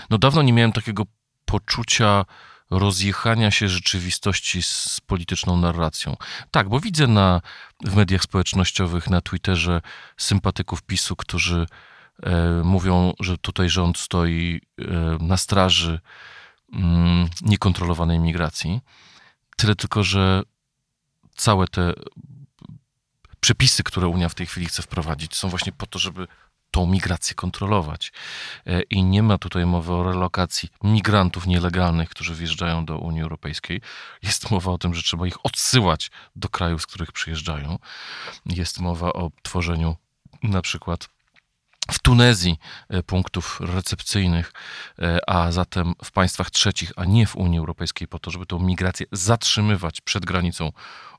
no 0.10 0.18
dawno 0.18 0.42
nie 0.42 0.54
miałem 0.54 0.72
takiego 0.72 1.04
poczucia 1.46 2.26
rozjechania 2.70 3.52
się 3.52 3.70
rzeczywistości 3.70 4.64
z 4.64 5.00
polityczną 5.06 5.58
narracją. 5.58 6.18
Tak, 6.52 6.70
bo 6.70 6.80
widzę 6.80 7.08
na, 7.08 7.42
w 7.84 7.96
mediach 7.96 8.24
społecznościowych, 8.24 9.10
na 9.10 9.22
Twitterze 9.22 9.82
sympatyków 10.18 10.82
PiSu, 10.82 11.16
którzy 11.16 11.66
e, 12.24 12.62
mówią, 12.64 13.14
że 13.20 13.38
tutaj 13.38 13.70
rząd 13.70 13.98
stoi 13.98 14.62
e, 14.80 14.84
na 15.20 15.38
straży 15.38 16.00
niekontrolowanej 17.42 18.20
migracji. 18.20 18.82
Tyle 19.56 19.76
tylko, 19.76 20.04
że 20.04 20.44
całe 21.36 21.68
te 21.68 21.94
przepisy, 23.40 23.84
które 23.84 24.08
Unia 24.08 24.30
w 24.30 24.36
tej 24.36 24.48
chwili 24.48 24.68
chce 24.68 24.82
wprowadzić, 24.82 25.36
są 25.36 25.50
właśnie 25.50 25.72
po 25.72 25.86
to, 25.86 26.00
żeby 26.00 26.28
tą 26.72 26.88
migrację 26.88 27.36
kontrolować. 27.36 28.12
E, 28.66 28.82
I 28.82 29.04
nie 29.04 29.24
ma 29.24 29.38
tutaj 29.38 29.66
mowy 29.66 29.94
o 29.94 30.04
relokacji 30.04 30.70
migrantów 30.84 31.48
nielegalnych, 31.48 32.10
którzy 32.10 32.36
wjeżdżają 32.36 32.86
do 32.86 32.98
Unii 32.98 33.22
Europejskiej. 33.22 33.82
Jest 34.24 34.52
mowa 34.52 34.72
o 34.72 34.78
tym, 34.78 34.94
że 34.94 35.04
trzeba 35.04 35.28
ich 35.28 35.46
odsyłać 35.46 36.12
do 36.36 36.50
krajów, 36.50 36.82
z 36.82 36.86
których 36.86 37.12
przyjeżdżają. 37.12 37.80
Jest 38.46 38.80
mowa 38.80 39.14
o 39.14 39.32
tworzeniu 39.44 39.96
na 40.44 40.62
przykład 40.62 41.10
w 41.92 42.00
Tunezji 42.00 42.60
e, 42.90 43.04
punktów 43.04 43.60
recepcyjnych, 43.62 44.54
e, 45.00 45.30
a 45.30 45.52
zatem 45.52 45.94
w 46.04 46.12
państwach 46.12 46.52
trzecich, 46.52 46.92
a 46.96 47.06
nie 47.06 47.28
w 47.28 47.36
Unii 47.36 47.60
Europejskiej, 47.60 48.08
po 48.08 48.20
to, 48.20 48.32
żeby 48.32 48.46
tą 48.46 48.60
migrację 48.60 49.06
zatrzymywać 49.12 50.02
przed 50.02 50.26
granicą, 50.26 50.72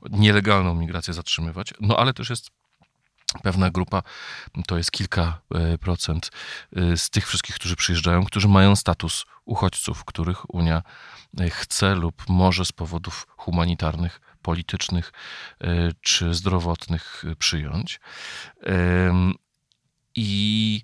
nielegalną 0.09 0.75
migrację 0.75 1.13
zatrzymywać. 1.13 1.73
No 1.79 1.97
ale 1.97 2.13
też 2.13 2.29
jest 2.29 2.49
pewna 3.43 3.69
grupa, 3.69 4.03
to 4.67 4.77
jest 4.77 4.91
kilka 4.91 5.41
e, 5.55 5.77
procent 5.77 6.31
z 6.95 7.09
tych 7.09 7.27
wszystkich, 7.27 7.55
którzy 7.55 7.75
przyjeżdżają, 7.75 8.25
którzy 8.25 8.47
mają 8.47 8.75
status 8.75 9.25
uchodźców, 9.45 10.05
których 10.05 10.53
Unia 10.53 10.81
chce 11.49 11.95
lub 11.95 12.29
może 12.29 12.65
z 12.65 12.71
powodów 12.71 13.27
humanitarnych, 13.37 14.21
politycznych 14.41 15.11
czy 16.01 16.33
zdrowotnych 16.33 17.23
przyjąć. 17.39 17.99
I 20.15 20.81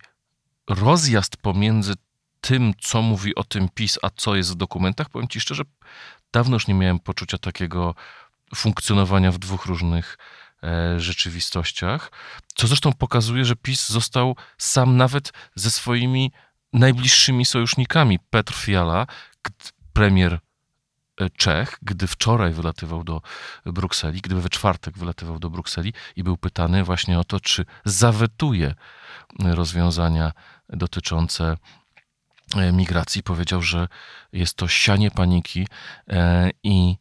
rozjazd 0.69 1.37
pomiędzy 1.37 1.93
tym, 2.41 2.73
co 2.81 3.01
mówi 3.01 3.35
o 3.35 3.43
tym 3.43 3.69
PiS, 3.69 3.99
a 4.01 4.09
co 4.15 4.35
jest 4.35 4.51
w 4.51 4.55
dokumentach, 4.55 5.09
powiem 5.09 5.27
Ci 5.27 5.39
szczerze, 5.39 5.63
dawno 6.33 6.55
już 6.55 6.67
nie 6.67 6.73
miałem 6.73 6.99
poczucia 6.99 7.37
takiego 7.37 7.95
funkcjonowania 8.55 9.31
w 9.31 9.37
dwóch 9.37 9.65
różnych 9.65 10.17
E, 10.65 10.99
rzeczywistościach, 10.99 12.11
co 12.55 12.67
zresztą 12.67 12.93
pokazuje, 12.93 13.45
że 13.45 13.55
PiS 13.55 13.89
został 13.89 14.35
sam 14.57 14.97
nawet 14.97 15.33
ze 15.55 15.71
swoimi 15.71 16.31
najbliższymi 16.73 17.45
sojusznikami. 17.45 18.19
Petr 18.29 18.53
Fiala, 18.53 19.07
premier 19.93 20.39
e, 21.21 21.29
Czech, 21.29 21.77
gdy 21.81 22.07
wczoraj 22.07 22.53
wylatywał 22.53 23.03
do 23.03 23.21
Brukseli, 23.65 24.21
gdy 24.21 24.35
we 24.35 24.49
czwartek 24.49 24.97
wylatywał 24.97 25.39
do 25.39 25.49
Brukseli 25.49 25.93
i 26.15 26.23
był 26.23 26.37
pytany 26.37 26.83
właśnie 26.83 27.19
o 27.19 27.23
to, 27.23 27.39
czy 27.39 27.65
zawetuje 27.85 28.75
rozwiązania 29.39 30.31
dotyczące 30.69 31.57
e, 32.55 32.71
migracji, 32.71 33.23
powiedział, 33.23 33.61
że 33.61 33.87
jest 34.33 34.55
to 34.55 34.67
sianie 34.67 35.11
paniki 35.11 35.67
i 36.63 36.97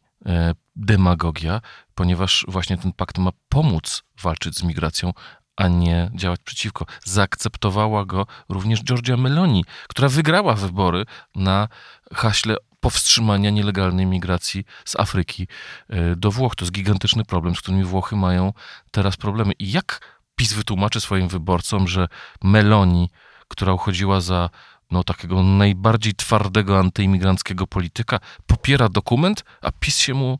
demagogia, 0.75 1.61
ponieważ 1.95 2.45
właśnie 2.47 2.77
ten 2.77 2.93
pakt 2.93 3.17
ma 3.17 3.31
pomóc 3.49 4.03
walczyć 4.21 4.57
z 4.57 4.63
migracją, 4.63 5.13
a 5.55 5.67
nie 5.67 6.11
działać 6.15 6.39
przeciwko. 6.43 6.85
Zaakceptowała 7.03 8.05
go 8.05 8.25
również 8.49 8.83
Giorgia 8.83 9.17
Meloni, 9.17 9.65
która 9.87 10.09
wygrała 10.09 10.53
wybory 10.53 11.05
na 11.35 11.67
haśle 12.13 12.55
powstrzymania 12.79 13.49
nielegalnej 13.49 14.05
migracji 14.05 14.65
z 14.85 14.99
Afryki 14.99 15.47
e, 15.89 16.15
do 16.15 16.31
Włoch. 16.31 16.55
To 16.55 16.65
jest 16.65 16.73
gigantyczny 16.73 17.25
problem, 17.25 17.55
z 17.55 17.59
którymi 17.59 17.83
Włochy 17.83 18.15
mają 18.15 18.53
teraz 18.91 19.17
problemy. 19.17 19.53
I 19.59 19.71
jak 19.71 20.14
PiS 20.35 20.53
wytłumaczy 20.53 21.01
swoim 21.01 21.27
wyborcom, 21.27 21.87
że 21.87 22.07
Meloni, 22.43 23.09
która 23.47 23.73
uchodziła 23.73 24.21
za 24.21 24.49
no, 24.91 25.03
takiego 25.03 25.43
najbardziej 25.43 26.13
twardego 26.13 26.79
antyimigranckiego 26.79 27.67
polityka, 27.67 28.19
popiera 28.47 28.89
dokument, 28.89 29.43
a 29.61 29.71
PiS 29.71 29.97
się 29.97 30.13
mu 30.13 30.39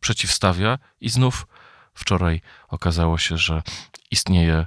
przeciwstawia 0.00 0.78
i 1.00 1.08
znów 1.08 1.46
wczoraj 1.94 2.40
okazało 2.68 3.18
się, 3.18 3.36
że 3.36 3.62
istnieje 4.10 4.66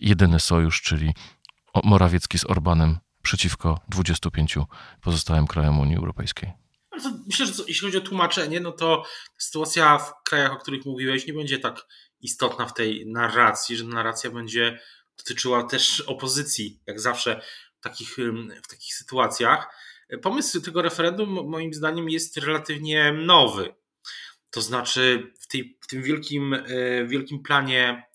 jedyny 0.00 0.40
sojusz, 0.40 0.82
czyli 0.82 1.14
Morawiecki 1.84 2.38
z 2.38 2.44
Orbanem 2.44 2.98
przeciwko 3.22 3.80
25 3.88 4.58
pozostałym 5.00 5.46
krajom 5.46 5.80
Unii 5.80 5.96
Europejskiej. 5.96 6.52
Myślę, 7.26 7.46
że 7.46 7.52
jeśli 7.68 7.86
chodzi 7.86 7.98
o 7.98 8.00
tłumaczenie, 8.00 8.60
no 8.60 8.72
to 8.72 9.04
sytuacja 9.38 9.98
w 9.98 10.12
krajach, 10.24 10.52
o 10.52 10.56
których 10.56 10.86
mówiłeś, 10.86 11.26
nie 11.26 11.32
będzie 11.32 11.58
tak 11.58 11.86
istotna 12.20 12.66
w 12.66 12.74
tej 12.74 13.06
narracji, 13.06 13.76
że 13.76 13.84
narracja 13.84 14.30
będzie 14.30 14.80
dotyczyła 15.18 15.62
też 15.62 16.00
opozycji, 16.00 16.80
jak 16.86 17.00
zawsze 17.00 17.40
w 17.80 17.82
takich, 17.82 18.16
w 18.64 18.68
takich 18.68 18.94
sytuacjach. 18.94 19.68
Pomysł 20.22 20.60
tego 20.60 20.82
referendum, 20.82 21.48
moim 21.48 21.74
zdaniem, 21.74 22.10
jest 22.10 22.36
relatywnie 22.36 23.12
nowy. 23.12 23.74
To 24.50 24.60
znaczy, 24.60 25.32
w, 25.40 25.46
tej, 25.46 25.78
w 25.80 25.86
tym 25.86 26.02
wielkim, 26.02 26.54
e, 26.54 26.64
wielkim 27.06 27.42
planie 27.42 28.10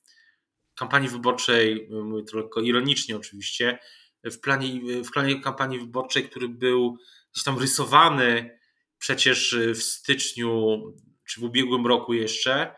kampanii 0.75 1.09
wyborczej, 1.09 1.87
mówię 1.91 2.23
to 2.23 2.37
lekko 2.37 2.61
ironicznie 2.61 3.15
oczywiście, 3.15 3.79
w 4.23 4.39
planie, 4.39 5.01
w 5.03 5.11
planie 5.11 5.41
kampanii 5.41 5.79
wyborczej, 5.79 6.29
który 6.29 6.49
był 6.49 6.97
gdzieś 7.33 7.43
tam 7.43 7.59
rysowany 7.59 8.59
przecież 8.97 9.57
w 9.75 9.83
styczniu 9.83 10.81
czy 11.27 11.39
w 11.39 11.43
ubiegłym 11.43 11.87
roku 11.87 12.13
jeszcze, 12.13 12.75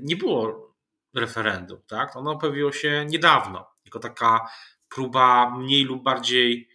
nie 0.00 0.16
było 0.16 0.74
referendum. 1.14 1.78
Tak? 1.86 2.16
Ono 2.16 2.36
pojawiło 2.38 2.72
się 2.72 3.06
niedawno, 3.08 3.66
jako 3.84 3.98
taka 3.98 4.48
próba 4.88 5.50
mniej 5.58 5.84
lub 5.84 6.02
bardziej 6.02 6.68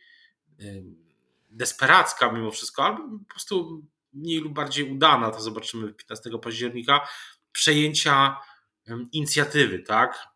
desperacka 1.49 2.31
mimo 2.31 2.51
wszystko, 2.51 2.83
albo 2.83 3.19
po 3.19 3.25
prostu 3.29 3.83
mniej 4.13 4.39
lub 4.39 4.53
bardziej 4.53 4.91
udana, 4.91 5.31
to 5.31 5.41
zobaczymy 5.41 5.93
15 5.93 6.29
października, 6.41 7.07
przejęcia 7.51 8.37
inicjatywy, 9.11 9.79
tak? 9.79 10.27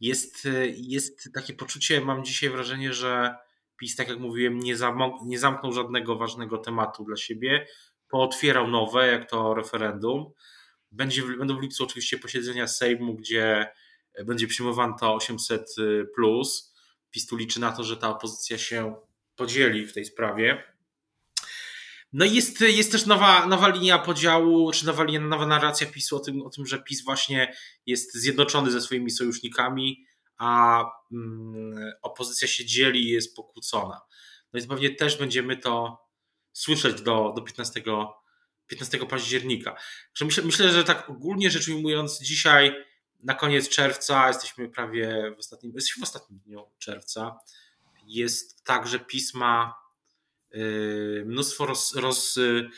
Jest, 0.00 0.48
jest 0.74 1.32
takie 1.34 1.54
poczucie, 1.54 2.00
mam 2.00 2.24
dzisiaj 2.24 2.50
wrażenie, 2.50 2.92
że 2.92 3.36
PiS, 3.76 3.96
tak 3.96 4.08
jak 4.08 4.18
mówiłem, 4.18 4.58
nie, 4.58 4.76
zamk 4.76 5.14
nie 5.24 5.38
zamknął 5.38 5.72
żadnego 5.72 6.16
ważnego 6.16 6.58
tematu 6.58 7.04
dla 7.04 7.16
siebie, 7.16 7.66
pootwierał 8.08 8.68
nowe, 8.68 9.06
jak 9.06 9.30
to 9.30 9.54
referendum. 9.54 10.32
Będzie, 10.92 11.22
będą 11.22 11.58
w 11.58 11.62
lipcu 11.62 11.84
oczywiście 11.84 12.18
posiedzenia 12.18 12.66
Sejmu, 12.66 13.14
gdzie 13.14 13.72
będzie 14.24 14.46
przyjmowane 14.46 14.94
to 15.00 15.14
800. 15.14 15.74
Plus. 16.14 16.74
PiS 17.10 17.26
tu 17.26 17.36
liczy 17.36 17.60
na 17.60 17.72
to, 17.72 17.84
że 17.84 17.96
ta 17.96 18.08
opozycja 18.08 18.58
się 18.58 18.96
podzieli 19.36 19.86
w 19.86 19.92
tej 19.92 20.04
sprawie. 20.04 20.64
No 22.12 22.24
i 22.24 22.34
jest, 22.34 22.60
jest 22.60 22.92
też 22.92 23.06
nowa, 23.06 23.46
nowa 23.46 23.68
linia 23.68 23.98
podziału, 23.98 24.72
czy 24.72 24.86
nowa, 24.86 25.04
linia, 25.04 25.20
nowa 25.20 25.46
narracja 25.46 25.86
PiSu 25.86 26.16
o 26.16 26.20
tym, 26.20 26.42
o 26.42 26.50
tym, 26.50 26.66
że 26.66 26.82
PiS 26.82 27.04
właśnie 27.04 27.56
jest 27.86 28.14
zjednoczony 28.14 28.70
ze 28.70 28.80
swoimi 28.80 29.10
sojusznikami, 29.10 30.06
a 30.38 30.84
mm, 31.12 31.92
opozycja 32.02 32.48
się 32.48 32.64
dzieli 32.64 33.02
i 33.02 33.10
jest 33.10 33.36
pokłócona. 33.36 34.00
No 34.52 34.60
i 34.60 34.66
pewnie 34.66 34.90
też 34.90 35.16
będziemy 35.16 35.56
to 35.56 35.98
słyszeć 36.52 37.02
do, 37.02 37.32
do 37.36 37.42
15, 37.42 37.82
15 38.68 39.06
października. 39.06 39.76
Myślę, 40.20 40.44
myślę, 40.44 40.68
że 40.68 40.84
tak 40.84 41.10
ogólnie 41.10 41.50
rzecz 41.50 41.68
ujmując, 41.68 42.20
dzisiaj 42.20 42.84
na 43.20 43.34
koniec 43.34 43.68
czerwca, 43.68 44.28
jesteśmy 44.28 44.68
prawie 44.68 45.32
w 45.36 45.38
ostatnim, 45.38 45.72
jesteśmy 45.74 46.00
w 46.00 46.02
ostatnim 46.02 46.38
dniu 46.38 46.70
czerwca, 46.78 47.38
jest 48.06 48.64
tak, 48.64 48.86
że 48.86 48.98
pisma 48.98 49.74
y, 50.54 51.24
mnóstwo 51.26 51.66
roz, 51.66 51.94
roz, 51.96 52.36
y, 52.36 52.70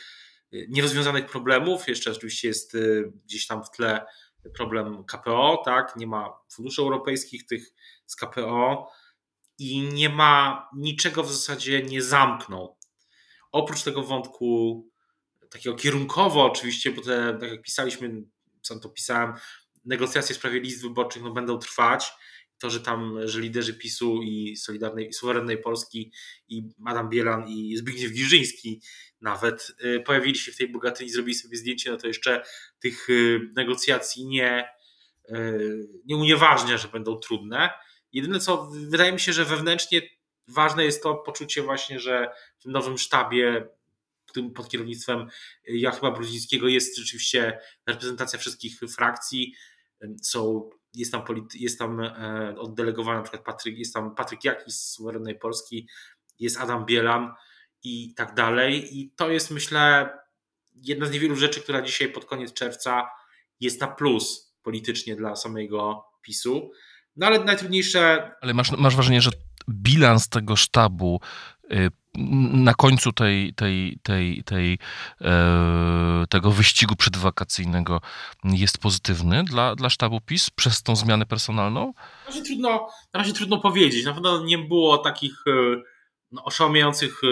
nierozwiązanych 0.68 1.26
problemów. 1.26 1.88
Jeszcze 1.88 2.10
oczywiście 2.10 2.48
jest 2.48 2.74
y, 2.74 3.12
gdzieś 3.24 3.46
tam 3.46 3.64
w 3.64 3.70
tle 3.70 4.06
problem 4.54 5.04
KPO, 5.04 5.62
tak? 5.64 5.96
Nie 5.96 6.06
ma 6.06 6.32
funduszy 6.52 6.82
europejskich 6.82 7.46
tych 7.46 7.74
z 8.06 8.16
KPO 8.16 8.90
i 9.58 9.80
nie 9.80 10.08
ma 10.08 10.68
niczego 10.76 11.22
w 11.22 11.32
zasadzie 11.32 11.82
nie 11.82 12.02
zamknął. 12.02 12.76
Oprócz 13.52 13.82
tego 13.82 14.02
wątku 14.02 14.89
takiego 15.50 15.76
kierunkowo 15.76 16.44
oczywiście, 16.44 16.90
bo 16.90 17.02
te, 17.02 17.36
tak 17.40 17.50
jak 17.50 17.62
pisaliśmy, 17.62 18.22
sam 18.62 18.80
to 18.80 18.88
pisałem, 18.88 19.32
negocjacje 19.84 20.34
w 20.34 20.38
sprawie 20.38 20.60
list 20.60 20.82
wyborczych 20.82 21.22
no, 21.22 21.30
będą 21.30 21.58
trwać. 21.58 22.12
To, 22.58 22.70
że 22.70 22.80
tam, 22.80 23.18
że 23.24 23.40
liderzy 23.40 23.74
PiSu 23.74 24.22
i 24.22 24.56
Solidarnej 24.56 25.08
i 25.08 25.12
Suwerennej 25.12 25.58
Polski 25.58 26.12
i 26.48 26.62
Adam 26.86 27.08
Bielan 27.08 27.48
i 27.48 27.76
Zbigniew 27.76 28.12
Giżyński 28.12 28.80
nawet 29.20 29.72
y, 29.84 30.00
pojawili 30.00 30.38
się 30.38 30.52
w 30.52 30.56
tej 30.56 30.68
Bogatyni, 30.68 31.10
zrobili 31.10 31.34
sobie 31.34 31.56
zdjęcie, 31.56 31.90
no 31.90 31.96
to 31.96 32.06
jeszcze 32.06 32.42
tych 32.80 33.10
y, 33.10 33.40
negocjacji 33.56 34.26
nie, 34.26 34.68
y, 35.30 35.88
nie 36.04 36.16
unieważnia, 36.16 36.78
że 36.78 36.88
będą 36.88 37.16
trudne. 37.16 37.70
Jedyne 38.12 38.40
co, 38.40 38.70
wydaje 38.72 39.12
mi 39.12 39.20
się, 39.20 39.32
że 39.32 39.44
wewnętrznie 39.44 40.02
ważne 40.48 40.84
jest 40.84 41.02
to 41.02 41.14
poczucie 41.14 41.62
właśnie, 41.62 42.00
że 42.00 42.30
w 42.58 42.62
tym 42.62 42.72
nowym 42.72 42.98
sztabie 42.98 43.68
pod 44.54 44.68
kierownictwem 44.68 45.26
Jachyba 45.68 46.10
Brudzińskiego 46.10 46.68
jest 46.68 46.96
rzeczywiście 46.96 47.58
reprezentacja 47.86 48.38
wszystkich 48.38 48.80
frakcji. 48.96 49.54
Są, 50.22 50.70
jest, 50.94 51.12
tam 51.12 51.22
jest 51.54 51.78
tam 51.78 52.00
e, 52.00 52.54
oddelegowany 52.58 53.16
na 53.16 53.22
przykład 53.22 53.44
Patryk, 53.44 53.78
jest 53.78 53.94
tam 53.94 54.14
Patryk 54.14 54.44
Jaki 54.44 54.70
z 54.70 54.80
Suwerennej 54.80 55.38
Polski, 55.38 55.88
jest 56.38 56.60
Adam 56.60 56.84
Bielan 56.84 57.32
i 57.82 58.14
tak 58.14 58.34
dalej. 58.34 58.98
I 58.98 59.10
to 59.16 59.30
jest 59.30 59.50
myślę 59.50 60.10
jedna 60.74 61.06
z 61.06 61.12
niewielu 61.12 61.36
rzeczy, 61.36 61.60
która 61.60 61.82
dzisiaj 61.82 62.12
pod 62.12 62.24
koniec 62.24 62.52
czerwca 62.52 63.08
jest 63.60 63.80
na 63.80 63.86
plus 63.86 64.54
politycznie 64.62 65.16
dla 65.16 65.36
samego 65.36 66.04
PiSu. 66.22 66.70
No 67.16 67.26
ale 67.26 67.44
najtrudniejsze. 67.44 68.32
Ale 68.40 68.54
masz, 68.54 68.70
masz 68.70 68.94
wrażenie, 68.94 69.20
że 69.20 69.30
bilans 69.70 70.28
tego 70.28 70.56
sztabu 70.56 71.20
y, 71.72 71.88
na 72.14 72.74
końcu 72.74 73.12
tej, 73.12 73.54
tej, 73.54 73.98
tej, 74.02 74.44
tej, 74.44 74.78
e, 75.20 76.24
tego 76.28 76.50
wyścigu 76.50 76.96
przedwakacyjnego 76.96 78.00
jest 78.44 78.78
pozytywny 78.78 79.44
dla, 79.44 79.74
dla 79.74 79.90
sztabu 79.90 80.20
PiS 80.20 80.50
przez 80.50 80.82
tą 80.82 80.96
zmianę 80.96 81.26
personalną? 81.26 81.92
Na 81.96 82.26
razie 82.26 82.42
trudno, 82.42 82.88
na 83.12 83.20
razie 83.20 83.32
trudno 83.32 83.58
powiedzieć. 83.58 84.04
Na 84.04 84.12
pewno 84.12 84.44
nie 84.44 84.58
było 84.58 84.98
takich 84.98 85.44
e, 85.46 85.52
no, 86.32 86.44
oszałamiających, 86.44 87.20
e, 87.24 87.28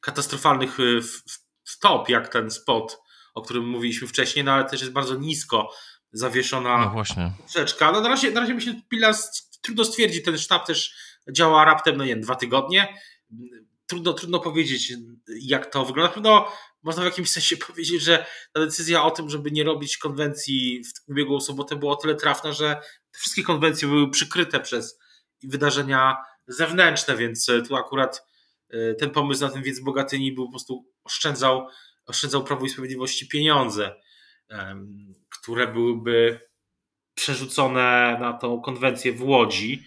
katastrofalnych 0.00 0.78
stop, 1.64 2.08
jak 2.08 2.28
ten 2.28 2.50
spot, 2.50 3.00
o 3.34 3.42
którym 3.42 3.68
mówiliśmy 3.68 4.08
wcześniej, 4.08 4.44
no 4.44 4.52
ale 4.52 4.64
też 4.64 4.80
jest 4.80 4.92
bardzo 4.92 5.14
nisko 5.14 5.70
zawieszona 6.12 6.78
no 6.78 6.90
właśnie. 6.90 7.32
rzeczka. 7.54 7.92
No 7.92 8.00
na 8.00 8.08
razie, 8.08 8.30
na 8.30 8.40
razie 8.40 8.54
myślę, 8.54 8.74
bilans 8.90 9.50
trudno 9.62 9.84
stwierdzić, 9.84 10.24
ten 10.24 10.38
sztab 10.38 10.66
też 10.66 10.94
działa 11.32 11.64
raptem, 11.64 11.96
no 11.96 12.04
nie 12.04 12.16
dwa 12.16 12.34
tygodnie. 12.34 12.98
Trudno, 13.86 14.12
trudno 14.12 14.40
powiedzieć, 14.40 14.92
jak 15.40 15.70
to 15.72 15.84
wygląda. 15.84 16.08
Na 16.08 16.14
pewno 16.14 16.52
można 16.82 17.02
w 17.02 17.06
jakimś 17.06 17.30
sensie 17.30 17.56
powiedzieć, 17.66 18.02
że 18.02 18.26
ta 18.52 18.60
decyzja 18.60 19.02
o 19.02 19.10
tym, 19.10 19.30
żeby 19.30 19.50
nie 19.50 19.64
robić 19.64 19.98
konwencji 19.98 20.82
w 20.84 21.10
ubiegłą 21.10 21.40
sobotę 21.40 21.76
była 21.76 21.92
o 21.92 21.96
tyle 21.96 22.14
trafna, 22.14 22.52
że 22.52 22.80
te 23.10 23.18
wszystkie 23.18 23.42
konwencje 23.42 23.88
były 23.88 24.10
przykryte 24.10 24.60
przez 24.60 24.98
wydarzenia 25.42 26.16
zewnętrzne, 26.46 27.16
więc 27.16 27.46
tu 27.68 27.76
akurat 27.76 28.26
e, 28.70 28.94
ten 28.94 29.10
pomysł 29.10 29.40
na 29.40 29.50
ten 29.50 29.62
wiec 29.62 29.80
Bogatyni 29.80 30.32
był 30.32 30.44
po 30.44 30.50
prostu 30.50 30.84
oszczędzał, 31.04 31.68
oszczędzał 32.06 32.44
Prawo 32.44 32.66
i 32.66 32.68
Sprawiedliwości 32.68 33.28
pieniądze, 33.28 33.94
które 35.28 35.66
byłyby 35.66 36.40
przerzucone 37.14 38.18
na 38.20 38.32
tą 38.32 38.60
konwencję 38.60 39.12
w 39.12 39.22
Łodzi. 39.22 39.86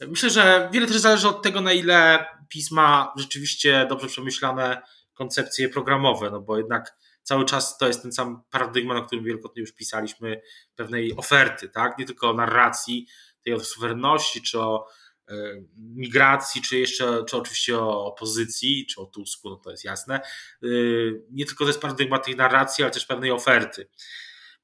Myślę, 0.00 0.30
że 0.30 0.68
wiele 0.72 0.86
też 0.86 0.96
zależy 0.96 1.28
od 1.28 1.42
tego, 1.42 1.60
na 1.60 1.72
ile 1.72 2.26
pisma 2.48 3.12
rzeczywiście 3.16 3.86
dobrze 3.88 4.06
przemyślane 4.06 4.82
koncepcje 5.14 5.68
programowe, 5.68 6.30
no 6.30 6.40
bo 6.40 6.58
jednak 6.58 6.96
cały 7.22 7.44
czas 7.44 7.78
to 7.78 7.86
jest 7.86 8.02
ten 8.02 8.12
sam 8.12 8.42
paradygmat, 8.50 8.98
o 8.98 9.06
którym 9.06 9.24
wielokrotnie 9.24 9.60
już 9.60 9.72
pisaliśmy, 9.72 10.40
pewnej 10.76 11.16
oferty, 11.16 11.68
tak? 11.68 11.98
Nie 11.98 12.04
tylko 12.04 12.30
o 12.30 12.34
narracji, 12.34 13.06
tej 13.44 13.54
o 13.54 13.60
suwerenności, 13.60 14.42
czy 14.42 14.60
o 14.60 14.86
y, 15.30 15.64
migracji, 15.76 16.62
czy 16.62 16.78
jeszcze, 16.78 17.24
czy 17.28 17.36
oczywiście 17.36 17.78
o 17.78 18.06
opozycji, 18.06 18.86
czy 18.86 19.00
o 19.00 19.06
Tusku, 19.06 19.50
no 19.50 19.56
to 19.56 19.70
jest 19.70 19.84
jasne. 19.84 20.20
Y, 20.64 21.22
nie 21.30 21.46
tylko 21.46 21.64
to 21.64 21.68
jest 21.68 21.80
paradygmat 21.80 22.24
tej 22.24 22.36
narracji, 22.36 22.84
ale 22.84 22.92
też 22.92 23.06
pewnej 23.06 23.30
oferty. 23.30 23.88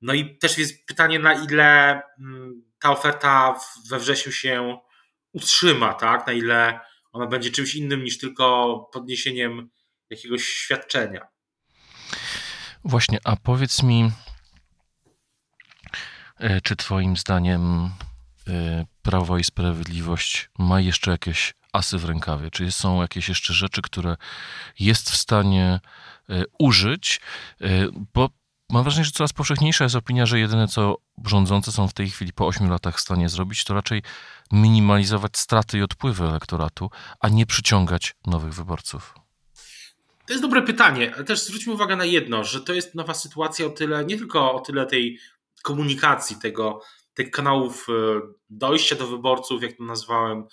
No 0.03 0.15
i 0.15 0.39
też 0.39 0.59
jest 0.59 0.87
pytanie, 0.87 1.19
na 1.19 1.45
ile 1.45 2.01
mm, 2.19 2.63
ta 2.81 2.91
oferta 2.91 3.61
we 3.91 3.99
wrześniu 3.99 4.33
się 4.33 4.79
utrzyma, 5.33 5.95
tak? 5.95 6.27
Na 6.27 6.33
ile 6.33 6.81
ona 7.13 7.27
będzie 7.27 7.51
czymś 7.51 7.75
innym 7.75 8.05
niż 8.05 8.19
tylko 8.19 8.79
podniesieniem 8.93 9.71
jakiegoś 10.11 10.45
świadczenia. 10.45 11.27
Właśnie, 12.85 13.19
a 13.25 13.37
powiedz 13.37 13.83
mi, 13.83 14.11
e, 16.37 16.61
czy 16.61 16.77
Twoim 16.77 17.17
zdaniem 17.17 17.91
e, 18.49 18.87
Prawo 19.03 19.39
i 19.39 19.45
Sprawiedliwość 19.45 20.51
ma 20.59 20.81
jeszcze 20.81 21.11
jakieś 21.11 21.55
asy 21.73 21.99
w 21.99 22.05
rękawie? 22.05 22.51
Czy 22.51 22.73
są 22.73 23.01
jakieś 23.03 23.29
jeszcze 23.29 23.55
rzeczy, 23.55 23.83
które 23.83 24.17
jest 24.79 25.11
w 25.11 25.17
stanie 25.17 25.81
e, 26.29 26.45
użyć? 26.59 27.21
Bo 28.15 28.31
mam 28.71 28.83
wrażenie, 28.83 29.05
że 29.05 29.11
coraz 29.11 29.33
powszechniejsza 29.33 29.85
jest 29.85 29.97
opinia, 29.97 30.27
że 30.27 30.41
jedyne 30.41 30.69
co 30.69 30.97
rządzący 31.25 31.73
są 31.73 31.89
w 31.89 31.93
tej 31.93 32.11
chwili 32.11 32.33
po 32.33 32.47
8 32.47 32.71
latach 32.71 32.97
w 32.97 33.01
stanie 33.01 33.29
zrobić, 33.29 33.65
to 33.65 33.75
raczej 33.75 34.03
minimalizować 34.53 35.39
straty 35.39 35.79
i 35.79 35.83
odpływy 35.83 36.25
elektoratu, 36.25 36.91
a 37.21 37.29
nie 37.29 37.47
przyciągać 37.47 38.15
nowych 38.27 38.55
wyborców. 38.55 39.15
To 40.27 40.33
jest 40.33 40.43
dobre 40.43 40.63
pytanie, 40.63 41.15
ale 41.15 41.25
też 41.25 41.43
zwróćmy 41.43 41.73
uwagę 41.73 41.97
na 41.97 42.05
jedno, 42.05 42.45
że 42.45 42.61
to 42.61 42.73
jest 42.73 42.95
nowa 42.95 43.15
sytuacja 43.15 43.67
o 43.67 43.71
tyle, 43.71 44.05
nie 44.05 44.19
tylko 44.19 44.53
o 44.53 44.61
tyle 44.61 44.87
tej 44.87 45.19
komunikacji, 45.63 46.37
tego, 46.37 46.81
tych 47.15 47.31
kanałów 47.31 47.87
e, 47.89 47.93
dojścia 48.51 48.97
do 48.97 49.07
wyborców, 49.07 49.63
jak 49.63 49.77
to 49.77 49.85
nazwałem, 49.85 50.45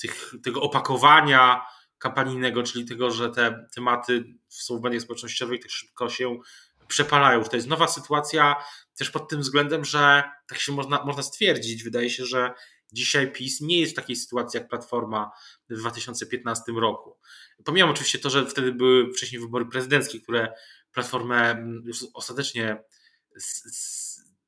tych, 0.00 0.32
tego 0.42 0.62
opakowania 0.62 1.66
kampanijnego, 1.98 2.62
czyli 2.62 2.84
tego, 2.84 3.10
że 3.10 3.30
te 3.30 3.66
tematy 3.74 4.24
w 4.70 4.82
mediach 4.82 5.02
społecznościowych 5.02 5.60
tak 5.62 5.70
szybko 5.70 6.08
się 6.08 6.38
przepalają. 6.88 7.44
To 7.44 7.56
jest 7.56 7.68
nowa 7.68 7.88
sytuacja 7.88 8.56
też 8.96 9.10
pod 9.10 9.28
tym 9.28 9.40
względem, 9.40 9.84
że 9.84 10.22
tak 10.48 10.58
się 10.58 10.72
można, 10.72 11.04
można 11.04 11.22
stwierdzić. 11.22 11.84
Wydaje 11.84 12.10
się, 12.10 12.24
że 12.24 12.50
dzisiaj 12.92 13.32
PiS 13.32 13.60
nie 13.60 13.80
jest 13.80 13.92
w 13.92 13.96
takiej 13.96 14.16
sytuacji 14.16 14.58
jak 14.58 14.68
Platforma 14.68 15.30
w 15.70 15.74
2015 15.76 16.72
roku. 16.72 17.18
Pomijam 17.64 17.90
oczywiście 17.90 18.18
to, 18.18 18.30
że 18.30 18.46
wtedy 18.46 18.72
były 18.72 19.12
wcześniej 19.12 19.40
wybory 19.40 19.66
prezydenckie, 19.66 20.20
które 20.20 20.52
Platformę 20.92 21.50
mm, 21.50 21.82
już 21.86 21.98
ostatecznie 22.14 22.82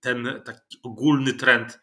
ten 0.00 0.42
taki 0.44 0.80
ogólny 0.82 1.34
trend 1.34 1.80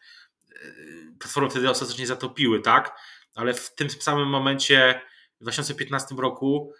y, 0.52 1.16
Platformy 1.18 1.50
wtedy 1.50 1.70
ostatecznie 1.70 2.06
zatopiły, 2.06 2.60
tak? 2.60 2.98
Ale 3.34 3.54
w 3.54 3.74
tym 3.74 3.90
samym 3.90 4.28
momencie 4.28 5.00
w 5.40 5.42
2015 5.42 6.14
roku 6.18 6.72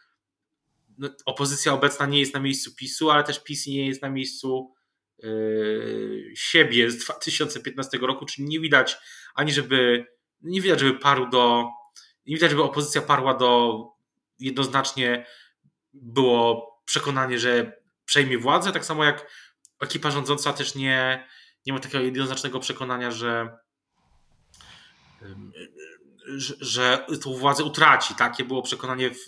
no, 0.98 1.08
opozycja 1.24 1.72
obecna 1.72 2.06
nie 2.06 2.20
jest 2.20 2.34
na 2.34 2.40
miejscu 2.40 2.74
PiSu, 2.74 3.10
ale 3.10 3.24
też 3.24 3.44
PiS 3.44 3.66
nie 3.66 3.86
jest 3.86 4.02
na 4.02 4.10
miejscu 4.10 4.74
yy, 5.18 6.32
siebie 6.34 6.90
z 6.90 6.98
2015 6.98 7.98
roku, 7.98 8.26
czyli 8.26 8.48
nie 8.48 8.60
widać 8.60 8.96
ani 9.34 9.52
żeby 9.52 10.06
nie 10.42 10.60
widać, 10.60 10.80
żeby 10.80 10.98
parł 10.98 11.30
do 11.30 11.64
nie 12.26 12.34
widać, 12.34 12.50
żeby 12.50 12.62
opozycja 12.62 13.02
parła 13.02 13.34
do 13.34 13.82
jednoznacznie 14.38 15.26
było 15.92 16.72
przekonanie, 16.84 17.38
że 17.38 17.72
przejmie 18.04 18.38
władzę, 18.38 18.72
tak 18.72 18.84
samo 18.84 19.04
jak 19.04 19.30
ekipa 19.80 20.10
rządząca 20.10 20.52
też 20.52 20.74
nie, 20.74 21.28
nie 21.66 21.72
ma 21.72 21.78
takiego 21.78 22.04
jednoznacznego 22.04 22.60
przekonania, 22.60 23.10
że 23.10 23.56
że, 25.22 25.36
że 26.60 27.06
tą 27.22 27.34
władzę 27.34 27.64
utraci. 27.64 28.14
Takie 28.14 28.44
było 28.44 28.62
przekonanie 28.62 29.10
w, 29.10 29.24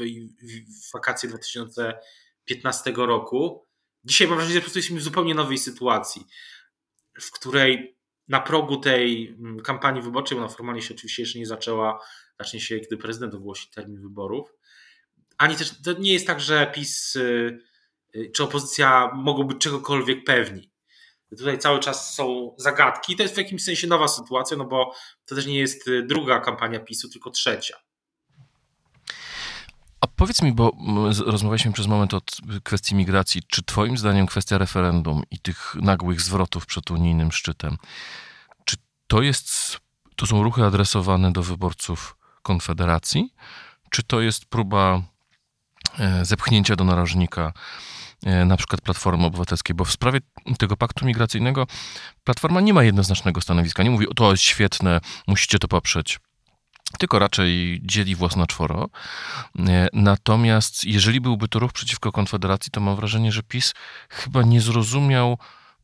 w 0.88 0.92
wakacje 0.92 1.28
2015 1.28 2.92
roku. 2.96 3.66
Dzisiaj 4.04 4.28
mam 4.28 4.36
wrażenie, 4.36 4.54
że 4.54 4.60
po 4.60 4.64
prostu 4.64 4.78
jesteśmy 4.78 5.00
w 5.00 5.02
zupełnie 5.02 5.34
nowej 5.34 5.58
sytuacji, 5.58 6.26
w 7.20 7.30
której 7.30 7.98
na 8.28 8.40
progu 8.40 8.76
tej 8.76 9.28
mm, 9.28 9.60
kampanii 9.60 10.02
wyborczej, 10.02 10.38
ona 10.38 10.48
formalnie 10.48 10.82
się 10.82 10.94
oczywiście 10.94 11.22
jeszcze 11.22 11.38
nie 11.38 11.46
zaczęła, 11.46 12.00
zacznie 12.38 12.60
się, 12.60 12.78
gdy 12.78 12.96
prezydent 12.96 13.34
ogłosi 13.34 13.70
termin 13.70 14.02
wyborów. 14.02 14.52
Ani 15.38 15.56
też 15.56 15.82
to 15.82 15.92
nie 15.92 16.12
jest 16.12 16.26
tak, 16.26 16.40
że 16.40 16.72
PiS 16.74 17.16
y, 17.16 17.58
y, 18.16 18.30
czy 18.34 18.44
opozycja 18.44 19.10
mogą 19.14 19.44
być 19.44 19.58
czegokolwiek 19.58 20.24
pewni. 20.24 20.70
Tutaj 21.36 21.58
cały 21.58 21.80
czas 21.80 22.14
są 22.14 22.54
zagadki. 22.56 23.16
To 23.16 23.22
jest 23.22 23.34
w 23.34 23.38
jakimś 23.38 23.64
sensie 23.64 23.86
nowa 23.86 24.08
sytuacja, 24.08 24.56
no 24.56 24.64
bo 24.64 24.92
to 25.26 25.34
też 25.34 25.46
nie 25.46 25.58
jest 25.58 25.88
y, 25.88 26.02
druga 26.02 26.40
kampania 26.40 26.80
PiSu, 26.80 27.08
tylko 27.08 27.30
trzecia. 27.30 27.76
A 30.00 30.06
powiedz 30.06 30.42
mi, 30.42 30.52
bo 30.52 30.72
rozmawialiśmy 31.26 31.72
przez 31.72 31.86
moment 31.86 32.14
o 32.14 32.20
kwestii 32.62 32.94
migracji. 32.94 33.42
Czy 33.46 33.62
Twoim 33.62 33.98
zdaniem 33.98 34.26
kwestia 34.26 34.58
referendum 34.58 35.22
i 35.30 35.38
tych 35.38 35.74
nagłych 35.74 36.20
zwrotów 36.20 36.66
przed 36.66 36.90
unijnym 36.90 37.32
szczytem, 37.32 37.76
czy 38.64 38.76
to 39.06 39.22
jest, 39.22 39.78
to 40.16 40.26
są 40.26 40.42
ruchy 40.42 40.64
adresowane 40.64 41.32
do 41.32 41.42
wyborców 41.42 42.16
Konfederacji, 42.42 43.34
czy 43.90 44.02
to 44.02 44.20
jest 44.20 44.44
próba 44.44 45.02
e, 45.98 46.24
zepchnięcia 46.24 46.76
do 46.76 46.84
narożnika 46.84 47.52
na 48.22 48.56
przykład 48.56 48.80
Platformy 48.80 49.26
Obywatelskiej, 49.26 49.76
bo 49.76 49.84
w 49.84 49.92
sprawie 49.92 50.20
tego 50.58 50.76
paktu 50.76 51.06
migracyjnego 51.06 51.66
Platforma 52.24 52.60
nie 52.60 52.72
ma 52.72 52.84
jednoznacznego 52.84 53.40
stanowiska. 53.40 53.82
Nie 53.82 53.90
mówi, 53.90 54.06
to 54.16 54.30
jest 54.30 54.42
świetne, 54.42 55.00
musicie 55.26 55.58
to 55.58 55.68
poprzeć 55.68 56.18
tylko 56.98 57.18
raczej 57.18 57.80
dzieli 57.82 58.14
włos 58.14 58.36
na 58.36 58.46
czworo. 58.46 58.88
E, 59.58 59.88
natomiast 59.92 60.84
jeżeli 60.84 61.20
byłby 61.20 61.48
to 61.48 61.58
ruch 61.58 61.72
przeciwko 61.72 62.12
Konfederacji, 62.12 62.72
to 62.72 62.80
mam 62.80 62.96
wrażenie, 62.96 63.32
że 63.32 63.42
PiS 63.42 63.74
chyba 64.08 64.42
nie 64.42 64.60
zrozumiał 64.60 65.38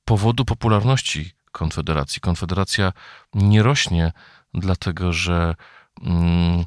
powodu 0.04 0.44
popularności 0.44 1.32
Konfederacji. 1.52 2.20
Konfederacja 2.20 2.92
nie 3.34 3.62
rośnie 3.62 4.12
dlatego, 4.54 5.12
że 5.12 5.54
mm, 6.02 6.64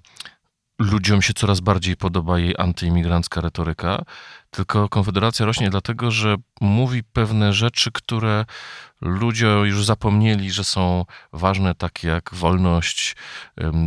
ludziom 0.80 1.22
się 1.22 1.34
coraz 1.34 1.60
bardziej 1.60 1.98
podoba 1.98 2.40
jej 2.40 2.56
antyimigrancka 2.58 3.42
retoryka, 3.42 4.06
tylko 4.50 4.90
Konfederacja 4.90 5.46
rośnie 5.46 5.70
dlatego, 5.70 6.12
że 6.12 6.36
mówi 6.62 7.04
pewne 7.04 7.54
rzeczy, 7.54 7.92
które 7.92 8.46
ludzie 9.02 9.48
już 9.48 9.86
zapomnieli, 9.86 10.52
że 10.52 10.64
są 10.64 11.06
ważne, 11.34 11.76
takie 11.76 12.08
jak 12.08 12.34
wolność, 12.34 13.16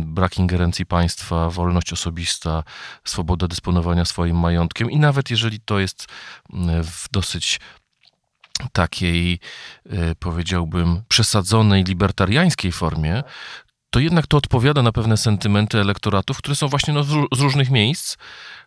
brak 0.05 0.37
ingerencji 0.37 0.85
państwa, 0.85 1.49
wolność 1.49 1.93
osobista, 1.93 2.63
swoboda 3.05 3.47
dysponowania 3.47 4.05
swoim 4.05 4.39
majątkiem 4.39 4.91
i 4.91 4.99
nawet 4.99 5.29
jeżeli 5.29 5.59
to 5.59 5.79
jest 5.79 6.07
w 6.83 7.09
dosyć 7.11 7.59
takiej, 8.73 9.39
e, 9.89 10.15
powiedziałbym, 10.15 11.01
przesadzonej, 11.07 11.83
libertariańskiej 11.83 12.71
formie, 12.71 13.23
to 13.91 13.99
jednak 13.99 14.27
to 14.27 14.37
odpowiada 14.37 14.81
na 14.81 14.91
pewne 14.91 15.17
sentymenty 15.17 15.79
elektoratów, 15.79 16.37
które 16.37 16.55
są 16.55 16.67
właśnie 16.67 16.93
no, 16.93 17.03
z 17.31 17.39
różnych 17.39 17.69
miejsc. 17.69 18.17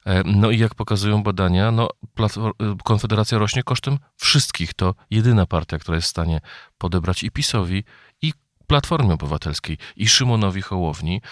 E, 0.06 0.22
no 0.24 0.50
i 0.50 0.58
jak 0.58 0.74
pokazują 0.74 1.22
badania, 1.22 1.70
no, 1.70 1.88
e, 2.20 2.76
Konfederacja 2.84 3.38
rośnie 3.38 3.62
kosztem 3.62 3.98
wszystkich. 4.16 4.74
To 4.74 4.94
jedyna 5.10 5.46
partia, 5.46 5.78
która 5.78 5.96
jest 5.96 6.06
w 6.06 6.10
stanie 6.10 6.40
podebrać 6.78 7.22
i 7.22 7.30
PiSowi, 7.30 7.84
i 8.22 8.32
Platformie 8.66 9.12
Obywatelskiej, 9.12 9.78
i 9.96 10.08
Szymonowi 10.08 10.62
Hołowni, 10.62 11.22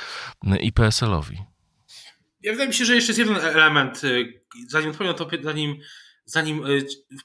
i 0.60 0.72
PSL-owi. 0.72 1.42
Ja 2.42 2.52
wydaje 2.52 2.68
mi 2.68 2.74
się, 2.74 2.84
że 2.84 2.94
jeszcze 2.94 3.10
jest 3.10 3.18
jeden 3.18 3.36
element. 3.36 4.02
Zanim 4.68 4.90
odpowiem 4.90 5.14
to, 5.14 5.28
zanim, 5.42 5.76
zanim 6.24 6.64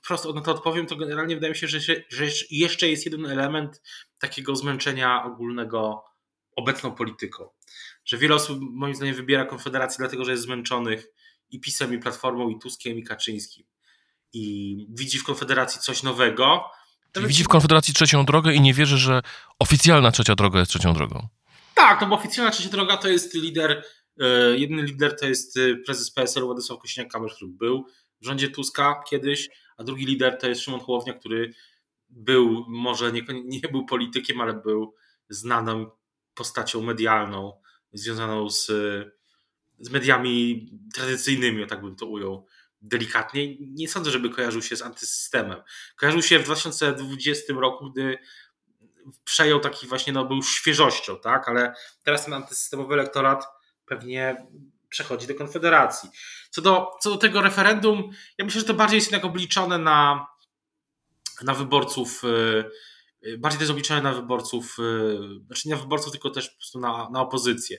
wprost 0.03 0.25
na 0.36 0.41
to 0.41 0.51
odpowiem, 0.51 0.86
to 0.86 0.95
generalnie 0.95 1.36
wydaje 1.36 1.51
mi 1.51 1.58
się, 1.58 1.67
że, 1.67 1.80
że 2.10 2.25
jeszcze 2.51 2.89
jest 2.89 3.06
jeden 3.06 3.25
element 3.25 3.82
takiego 4.19 4.56
zmęczenia 4.56 5.23
ogólnego 5.23 6.07
obecną 6.58 6.91
polityką. 6.91 7.50
Że 8.06 8.17
wiele 8.17 8.36
osób 8.36 8.60
moim 8.62 8.96
zdaniem 8.96 9.15
wybiera 9.15 9.46
Konfederację 9.46 9.98
dlatego, 10.00 10.26
że 10.26 10.32
jest 10.32 10.43
zmęczonych 10.43 11.08
i 11.50 11.60
PiSem, 11.60 11.93
i 11.93 12.00
Platformą, 12.00 12.50
i 12.50 12.60
Tuskiem, 12.60 12.98
i 12.98 13.04
Kaczyńskim. 13.04 13.65
I 14.34 14.88
widzi 14.89 15.20
w 15.20 15.24
Konfederacji 15.24 15.82
coś 15.82 16.04
nowego. 16.04 16.63
Nawet... 17.15 17.28
Widzi 17.30 17.43
w 17.43 17.48
Konfederacji 17.48 17.93
trzecią 17.93 18.26
drogę 18.26 18.54
i 18.54 18.62
nie 18.62 18.74
wierzy, 18.74 18.98
że 18.98 19.22
oficjalna 19.60 20.12
trzecia 20.12 20.36
droga 20.36 20.60
jest 20.60 20.72
trzecią 20.72 20.93
drogą. 20.93 21.28
Tak, 21.76 22.02
no 22.02 22.08
bo 22.08 22.15
oficjalna 22.15 22.52
trzecia 22.52 22.70
droga 22.70 22.98
to 22.98 23.08
jest 23.08 23.34
lider, 23.34 23.84
yy, 24.17 24.60
jeden 24.60 24.86
lider 24.86 25.20
to 25.20 25.26
jest 25.26 25.58
e, 25.58 25.76
prezes 25.76 26.12
PSL 26.12 26.43
Władysław 26.43 26.80
Kosiniak-Kamysz, 26.80 27.36
który 27.36 27.52
był 27.52 27.86
w 28.22 28.26
rządzie 28.26 28.50
Tuska 28.50 29.04
kiedyś, 29.10 29.50
a 29.78 29.84
drugi 29.84 30.06
lider 30.06 30.38
to 30.38 30.50
jest 30.50 30.62
Szymon 30.62 30.80
Hołownia, 30.80 31.13
który 31.13 31.54
był, 32.10 32.65
może 32.67 33.12
nie, 33.12 33.22
nie 33.46 33.60
był 33.60 33.86
politykiem, 33.86 34.41
ale 34.41 34.54
był 34.54 34.93
znanym 35.30 35.88
postacią 36.38 36.82
medialną 36.82 37.62
związaną 37.93 38.50
z, 38.50 38.65
z 39.80 39.89
mediami 39.89 40.69
tradycyjnymi, 40.93 41.67
tak 41.67 41.82
bym 41.82 41.95
to 41.95 42.06
ujął 42.06 42.45
delikatnie. 42.82 43.56
Nie 43.60 43.89
sądzę, 43.89 44.12
żeby 44.12 44.30
kojarzył 44.30 44.62
się 44.62 44.76
z 44.76 44.82
antysystemem. 44.82 45.62
Kojarzył 45.95 46.21
się 46.21 46.39
w 46.39 46.43
2020 46.43 47.54
roku, 47.54 47.91
gdy 47.91 48.17
przejął 49.23 49.60
taki 49.60 49.88
właśnie, 49.88 50.13
no 50.13 50.26
był 50.26 50.43
świeżością, 50.43 51.19
tak, 51.19 51.50
ale 51.50 51.73
teraz 52.04 52.26
ten 52.26 52.34
antysystemowy 52.34 52.93
elektorat 52.93 53.45
pewnie 53.86 54.47
przechodzi 54.89 55.28
do 55.28 55.36
Konfederacji. 55.36 56.10
Co 56.50 56.62
do, 56.62 56.91
co 57.02 57.10
do 57.10 57.17
tego 57.17 57.41
referendum, 57.41 58.12
ja 58.38 58.45
myślę, 58.45 58.62
że 58.62 58.67
to 58.67 58.73
bardziej 58.73 58.97
jest 58.97 59.12
jednak 59.12 59.26
obliczone 59.26 59.78
na, 59.78 60.28
na 61.41 61.54
wyborców 61.54 62.23
y, 62.23 62.28
Y, 62.28 62.71
bardziej 63.38 63.60
też 63.60 63.69
obliczone 63.69 64.01
na 64.01 64.13
wyborców, 64.13 64.77
y, 64.80 65.17
znaczy 65.45 65.67
nie 65.67 65.75
na 65.75 65.82
wyborców, 65.82 66.12
tylko 66.12 66.30
też 66.30 66.49
po 66.49 66.56
prostu 66.56 66.80
na, 66.80 67.10
na 67.10 67.21
opozycję. 67.21 67.77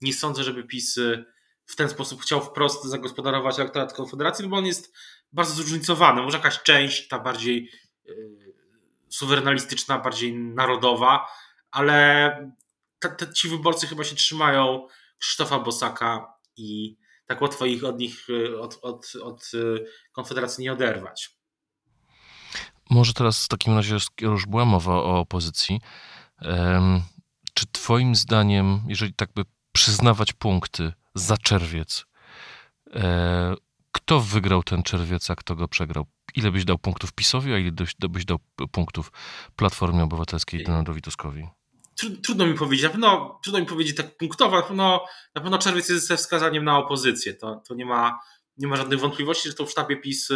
Nie 0.00 0.14
sądzę, 0.14 0.44
żeby 0.44 0.64
PiS 0.64 0.96
y, 0.96 1.24
w 1.66 1.76
ten 1.76 1.88
sposób 1.88 2.22
chciał 2.22 2.40
wprost 2.40 2.84
zagospodarować 2.84 3.58
elektorat 3.58 3.92
Konfederacji, 3.92 4.42
no 4.42 4.48
bo 4.48 4.56
on 4.56 4.66
jest 4.66 4.92
bardzo 5.32 5.54
zróżnicowany. 5.54 6.22
Może 6.22 6.36
jakaś 6.36 6.62
część, 6.62 7.08
ta 7.08 7.18
bardziej 7.18 7.70
suwerenalistyczna, 9.08 9.98
bardziej 9.98 10.34
narodowa, 10.34 11.28
ale 11.70 12.52
te, 12.98 13.08
te, 13.08 13.32
ci 13.32 13.48
wyborcy 13.48 13.86
chyba 13.86 14.04
się 14.04 14.16
trzymają 14.16 14.86
Krzysztofa 15.18 15.58
Bosaka 15.58 16.34
i 16.56 16.96
tak 17.26 17.42
łatwo 17.42 17.66
ich 17.66 17.84
od 17.84 17.98
nich, 17.98 18.26
od, 18.60 18.78
od, 18.82 19.12
od 19.22 19.50
Konfederacji 20.12 20.64
nie 20.64 20.72
oderwać. 20.72 21.35
Może 22.90 23.12
teraz 23.12 23.44
w 23.44 23.48
takim 23.48 23.74
razie, 23.74 24.00
skoro 24.00 24.32
już 24.32 24.46
była 24.46 24.64
mowa 24.64 24.94
o 24.94 25.18
opozycji, 25.18 25.80
czy 27.54 27.66
Twoim 27.72 28.14
zdaniem, 28.14 28.80
jeżeli 28.88 29.14
tak 29.14 29.30
by 29.34 29.44
przyznawać 29.72 30.32
punkty 30.32 30.92
za 31.14 31.36
czerwiec, 31.36 32.06
e, 32.94 33.54
kto 33.92 34.20
wygrał 34.20 34.62
ten 34.62 34.82
czerwiec, 34.82 35.30
a 35.30 35.36
kto 35.36 35.56
go 35.56 35.68
przegrał? 35.68 36.06
Ile 36.34 36.50
byś 36.50 36.64
dał 36.64 36.78
punktów 36.78 37.12
PiSowi, 37.12 37.52
a 37.52 37.58
ile 37.58 37.72
byś 38.10 38.24
dał 38.24 38.38
punktów 38.72 39.12
Platformie 39.56 40.02
Obywatelskiej 40.02 40.64
Donaldowi 40.64 41.02
Tuskowi? 41.02 41.48
Trudno 42.22 42.46
mi 42.46 42.54
powiedzieć, 42.54 42.84
na 42.84 42.90
pewno 42.90 43.40
trudno 43.42 43.60
mi 43.60 43.66
powiedzieć 43.66 43.96
tak 43.96 44.16
punktowo, 44.16 44.56
na 44.56 44.62
pewno, 44.62 45.04
na 45.34 45.40
pewno 45.40 45.58
czerwiec 45.58 45.88
jest 45.88 46.06
ze 46.06 46.16
wskazaniem 46.16 46.64
na 46.64 46.78
opozycję. 46.78 47.34
To, 47.34 47.62
to 47.68 47.74
nie, 47.74 47.86
ma, 47.86 48.20
nie 48.58 48.66
ma 48.66 48.76
żadnych 48.76 49.00
wątpliwości, 49.00 49.48
że 49.48 49.54
to 49.54 49.66
w 49.66 49.70
sztabie 49.70 49.96
PiS 49.96 50.32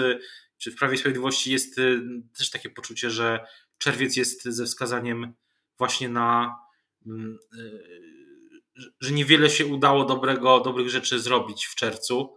czy 0.61 0.71
w 0.71 0.77
Prawie 0.77 0.97
Sprawiedliwości 0.97 1.53
jest 1.53 1.79
y, 1.79 2.01
też 2.39 2.51
takie 2.51 2.71
poczucie, 2.71 3.11
że 3.11 3.47
czerwiec 3.79 4.17
jest 4.17 4.45
ze 4.45 4.65
wskazaniem 4.67 5.35
właśnie 5.79 6.09
na, 6.09 6.59
mm, 7.07 7.39
y, 7.59 8.91
że 9.01 9.13
niewiele 9.13 9.51
się 9.51 9.67
udało 9.67 10.05
dobrego, 10.05 10.61
dobrych 10.61 10.91
rzeczy 10.91 11.21
zrobić 11.21 11.67
w 11.67 11.75
czerwcu. 11.75 12.37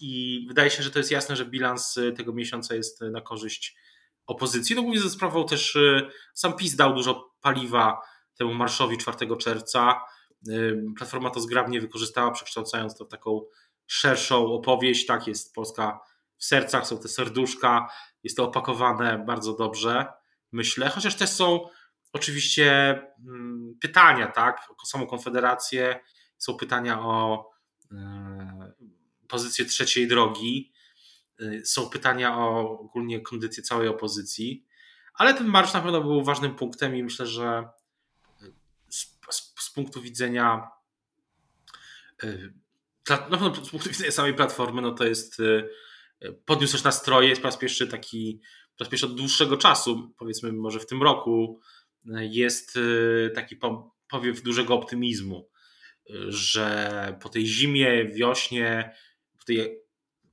I 0.00 0.44
wydaje 0.48 0.70
się, 0.70 0.82
że 0.82 0.90
to 0.90 0.98
jest 0.98 1.10
jasne, 1.10 1.36
że 1.36 1.44
bilans 1.44 1.96
y, 1.96 2.12
tego 2.12 2.32
miesiąca 2.32 2.74
jest 2.74 3.00
na 3.00 3.20
korzyść 3.20 3.76
opozycji. 4.26 4.76
No 4.76 4.82
głównie 4.82 5.00
ze 5.00 5.10
sprawą 5.10 5.46
też 5.46 5.78
sam 6.34 6.56
PiS 6.56 6.76
dał 6.76 6.94
dużo 6.94 7.34
paliwa 7.40 8.00
temu 8.38 8.54
marszowi 8.54 8.98
4 8.98 9.36
czerwca. 9.36 10.00
Platforma 10.96 11.30
to 11.30 11.40
zgrabnie 11.40 11.80
wykorzystała, 11.80 12.30
przekształcając 12.30 12.96
to 12.98 13.04
w 13.04 13.08
taką 13.08 13.40
szerszą 13.86 14.46
opowieść. 14.46 15.06
Tak 15.06 15.26
jest 15.26 15.54
Polska 15.54 16.00
w 16.42 16.44
sercach 16.44 16.86
są 16.86 16.98
te 16.98 17.08
serduszka, 17.08 17.88
jest 18.22 18.36
to 18.36 18.44
opakowane 18.44 19.24
bardzo 19.26 19.52
dobrze, 19.52 20.06
myślę, 20.52 20.88
chociaż 20.88 21.14
też 21.14 21.30
są 21.30 21.68
oczywiście 22.12 22.98
mm, 23.28 23.78
pytania, 23.80 24.26
tak, 24.26 24.68
o 24.82 24.86
samą 24.86 25.06
Konfederację, 25.06 26.00
są 26.38 26.54
pytania 26.54 27.00
o 27.00 27.50
e, 27.92 28.72
pozycję 29.28 29.64
trzeciej 29.64 30.08
drogi, 30.08 30.72
e, 31.40 31.64
są 31.64 31.90
pytania 31.90 32.38
o 32.38 32.78
ogólnie 32.80 33.20
kondycję 33.20 33.62
całej 33.62 33.88
opozycji, 33.88 34.66
ale 35.14 35.34
ten 35.34 35.46
marsz 35.46 35.72
na 35.72 35.80
pewno 35.80 36.00
był 36.00 36.24
ważnym 36.24 36.54
punktem 36.54 36.96
i 36.96 37.02
myślę, 37.02 37.26
że 37.26 37.68
z, 38.88 39.18
z, 39.30 39.54
z 39.58 39.70
punktu 39.70 40.02
widzenia 40.02 40.70
e, 42.22 42.36
na 43.10 43.38
pewno 43.38 43.54
z 43.64 43.70
punktu 43.70 43.88
widzenia 43.88 44.10
samej 44.10 44.34
platformy, 44.34 44.82
no 44.82 44.92
to 44.92 45.04
jest 45.04 45.42
podniósł 46.44 46.72
też 46.72 46.84
nastroje, 46.84 47.28
jest 47.28 47.42
po 47.42 47.48
raz 47.48 47.56
pierwszy 47.56 47.86
taki, 47.86 48.40
po 48.78 48.84
raz 48.84 48.90
pierwszy 48.90 49.06
od 49.06 49.14
dłuższego 49.14 49.56
czasu, 49.56 50.14
powiedzmy 50.18 50.52
może 50.52 50.80
w 50.80 50.86
tym 50.86 51.02
roku, 51.02 51.60
jest 52.20 52.78
taki 53.34 53.56
powiew 54.08 54.42
dużego 54.42 54.74
optymizmu, 54.74 55.48
że 56.28 57.18
po 57.22 57.28
tej 57.28 57.46
zimie, 57.46 58.04
wiośnie, 58.04 58.94
po 59.38 59.44
tej 59.44 59.78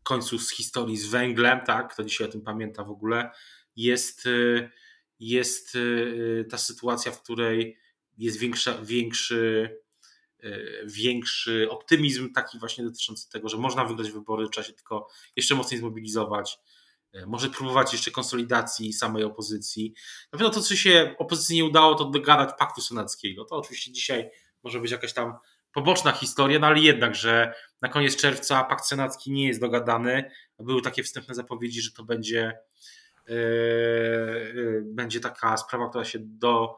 końcu 0.04 0.39
z 0.39 0.52
historii 0.52 0.97
z 0.97 1.08
węglem, 1.08 1.60
tak, 1.65 1.93
kto 1.93 2.04
dzisiaj 2.04 2.28
o 2.28 2.32
tym 2.32 2.41
pamięta 2.41 2.84
w 2.84 2.91
ogóle, 2.91 3.30
jest, 3.75 4.23
jest 5.19 5.78
ta 6.49 6.58
sytuacja, 6.58 7.12
w 7.12 7.23
której 7.23 7.78
jest 8.17 8.39
większa, 8.39 8.82
większy, 8.84 9.69
większy 10.86 11.67
optymizm 11.69 12.34
taki 12.34 12.60
właśnie 12.60 12.84
dotyczący 12.84 13.30
tego, 13.30 13.49
że 13.49 13.58
można 13.58 13.86
wygrać 13.86 14.12
wybory, 14.12 14.49
trzeba 14.49 14.67
się 14.67 14.73
tylko 14.73 15.08
jeszcze 15.36 15.56
mocniej 15.56 15.80
zmobilizować, 15.80 16.60
może 17.28 17.49
próbować 17.49 17.93
jeszcze 17.93 18.12
konsolidacji 18.12 18.93
samej 18.93 19.23
opozycji. 19.23 19.93
Na 20.34 20.39
pewno 20.39 20.54
to, 20.54 20.62
co 20.62 20.75
się 20.75 21.15
opozycji 21.17 21.56
nie 21.56 21.65
udało, 21.65 21.95
to 21.95 22.06
dogadać 22.06 22.49
paktu 22.60 22.82
senackiego. 22.82 23.45
To 23.45 23.56
oczywiście 23.56 23.91
dzisiaj 23.91 24.30
może 24.63 24.80
być 24.80 24.91
jakaś 24.91 25.13
tam 25.13 25.34
poboczna 25.73 26.12
historia, 26.12 26.60
no 26.60 26.67
ale 26.67 26.80
jednak, 26.80 27.15
że 27.15 27.54
na 27.82 27.89
koniec 27.89 28.15
czerwca 28.15 28.63
pakt 28.63 28.86
senacki 28.86 29.32
nie 29.32 29.47
jest 29.47 29.60
dogadany. 29.60 30.32
Były 30.60 30.82
takie 30.82 31.04
wstępne 31.04 31.36
zapowiedzi, 31.36 31.82
że 31.82 31.91
to 31.91 32.04
będzie, 32.04 32.58
yy, 33.28 34.84
będzie 34.86 35.19
taka 35.19 35.58
sprawa, 35.58 35.89
która 35.89 36.06
się 36.06 36.19
do 36.21 36.78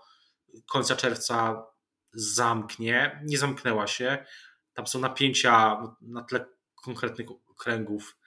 końca 0.66 0.96
czerwca 0.96 1.66
zamknie. 2.14 3.22
Nie 3.24 3.38
zamknęła 3.38 3.88
się. 3.88 4.26
Tam 4.74 4.88
są 4.88 5.00
napięcia 5.00 5.78
na 6.02 6.24
tle 6.24 6.46
konkretnych 6.76 7.28
kręgów, 7.58 8.18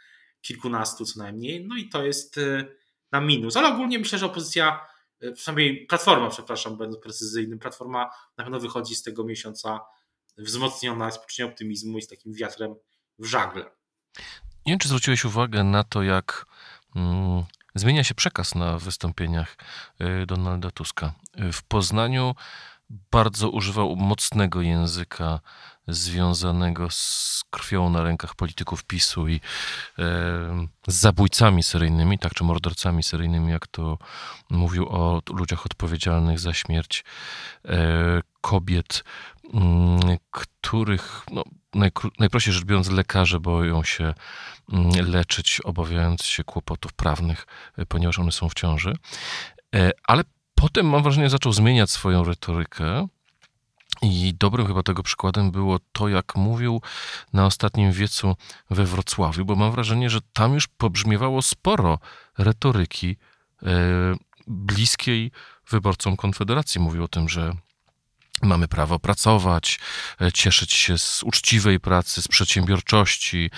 kilkunastu 0.41 1.05
co 1.05 1.19
najmniej. 1.19 1.67
No 1.67 1.77
i 1.77 1.89
to 1.89 2.05
jest 2.05 2.37
yy, 2.37 2.77
na 3.13 3.21
minus. 3.21 3.57
Ale 3.57 3.69
ogólnie 3.69 3.99
myślę, 3.99 4.19
że 4.19 4.27
opozycja, 4.27 4.87
przynajmniej 5.35 5.87
Platforma, 5.87 6.31
przepraszam, 6.31 6.77
będąc 6.77 7.03
precyzyjnym, 7.03 7.59
Platforma 7.59 8.11
na 8.37 8.45
pewno 8.45 8.61
wychodzi 8.61 8.95
z 8.95 9.03
tego 9.03 9.25
miesiąca 9.25 9.81
wzmocniona 10.39 11.11
z 11.11 11.19
poczuciem 11.19 11.49
optymizmu 11.49 11.99
i 11.99 12.03
z 12.03 12.09
takim 12.09 12.35
wiatrem 12.35 12.75
w 13.19 13.27
żagle. 13.27 13.65
Nie 14.67 14.73
wiem, 14.73 14.79
czy 14.79 14.89
zwróciłeś 14.89 15.25
uwagę 15.25 15.65
na 15.65 15.85
to, 15.85 16.03
jak 16.03 16.47
mm, 16.97 17.45
zmienia 17.75 18.05
się 18.05 18.15
przekaz 18.15 18.55
na 18.55 18.79
wystąpieniach 18.79 19.57
y, 20.23 20.27
Donalda 20.27 20.71
Tuska. 20.71 21.13
Y, 21.39 21.53
w 21.53 21.63
Poznaniu 21.63 22.35
bardzo 22.91 23.51
używał 23.51 23.97
mocnego 23.97 24.63
języka 24.63 25.41
związanego 25.89 26.91
z 26.91 27.45
krwią 27.51 27.91
na 27.91 28.03
rękach 28.03 28.35
polityków 28.35 28.85
PiSu 28.85 29.29
i 29.29 29.35
e, 29.35 29.41
z 30.87 30.95
zabójcami 30.95 31.63
seryjnymi, 31.63 32.19
tak, 32.19 32.35
czy 32.35 32.45
mordercami 32.45 33.03
seryjnymi, 33.03 33.53
jak 33.53 33.67
to 33.67 33.99
mówił 34.51 34.89
o 34.89 35.23
ludziach 35.31 35.67
odpowiedzialnych 35.67 36.41
za 36.41 36.53
śmierć 36.53 37.05
e, 37.65 38.23
kobiet, 38.41 39.05
m, 39.55 39.63
mm, 39.63 40.19
których 40.31 41.27
no, 41.31 41.43
najprościej 42.19 42.55
rzecz 42.55 42.65
biorąc 42.65 42.91
lekarze 42.91 43.41
boją 43.41 43.85
się 43.85 44.05
m, 44.05 44.15
mm, 44.81 45.11
leczyć, 45.11 45.61
obawiając 45.65 46.25
się 46.25 46.45
kłopotów 46.45 46.93
prawnych, 46.93 47.47
e, 47.79 47.87
ponieważ 47.87 48.19
one 48.19 48.33
są 48.33 48.49
w 48.49 48.55
ciąży. 48.55 48.97
E, 49.75 49.91
ale 50.05 50.25
potem, 50.55 50.89
mam 50.89 51.03
wrażenie, 51.03 51.31
zaczął 51.31 51.53
zmieniać 51.53 51.91
swoją 51.91 52.25
retorykę 52.25 53.09
i 54.03 54.35
dobrym 54.39 54.67
chyba 54.67 54.83
tego 54.83 55.03
przykładem 55.03 55.51
było 55.51 55.79
to, 55.93 56.09
jak 56.09 56.37
mówił 56.37 56.83
na 57.33 57.47
ostatnim 57.47 57.93
wiecu 57.93 58.37
we 58.71 58.85
Wrocławiu, 58.85 59.45
bo 59.45 59.57
mam 59.57 59.73
wrażenie, 59.73 60.11
że 60.11 60.21
tam 60.33 60.55
już 60.55 60.69
pobrzmiewało 60.69 61.43
sporo 61.43 61.99
retoryki 62.39 63.17
e, 63.63 63.67
bliskiej 64.47 65.31
wyborcom 65.71 66.17
Konfederacji. 66.17 66.81
Mówił 66.81 67.05
o 67.05 67.09
tym, 67.09 67.29
że 67.29 67.53
Mamy 68.43 68.69
prawo 68.69 68.99
pracować, 68.99 69.81
e, 70.21 70.33
cieszyć 70.33 70.73
się 70.73 70.99
z 70.99 71.23
uczciwej 71.23 71.81
pracy, 71.81 72.23
z 72.23 72.29
przedsiębiorczości, 72.29 73.51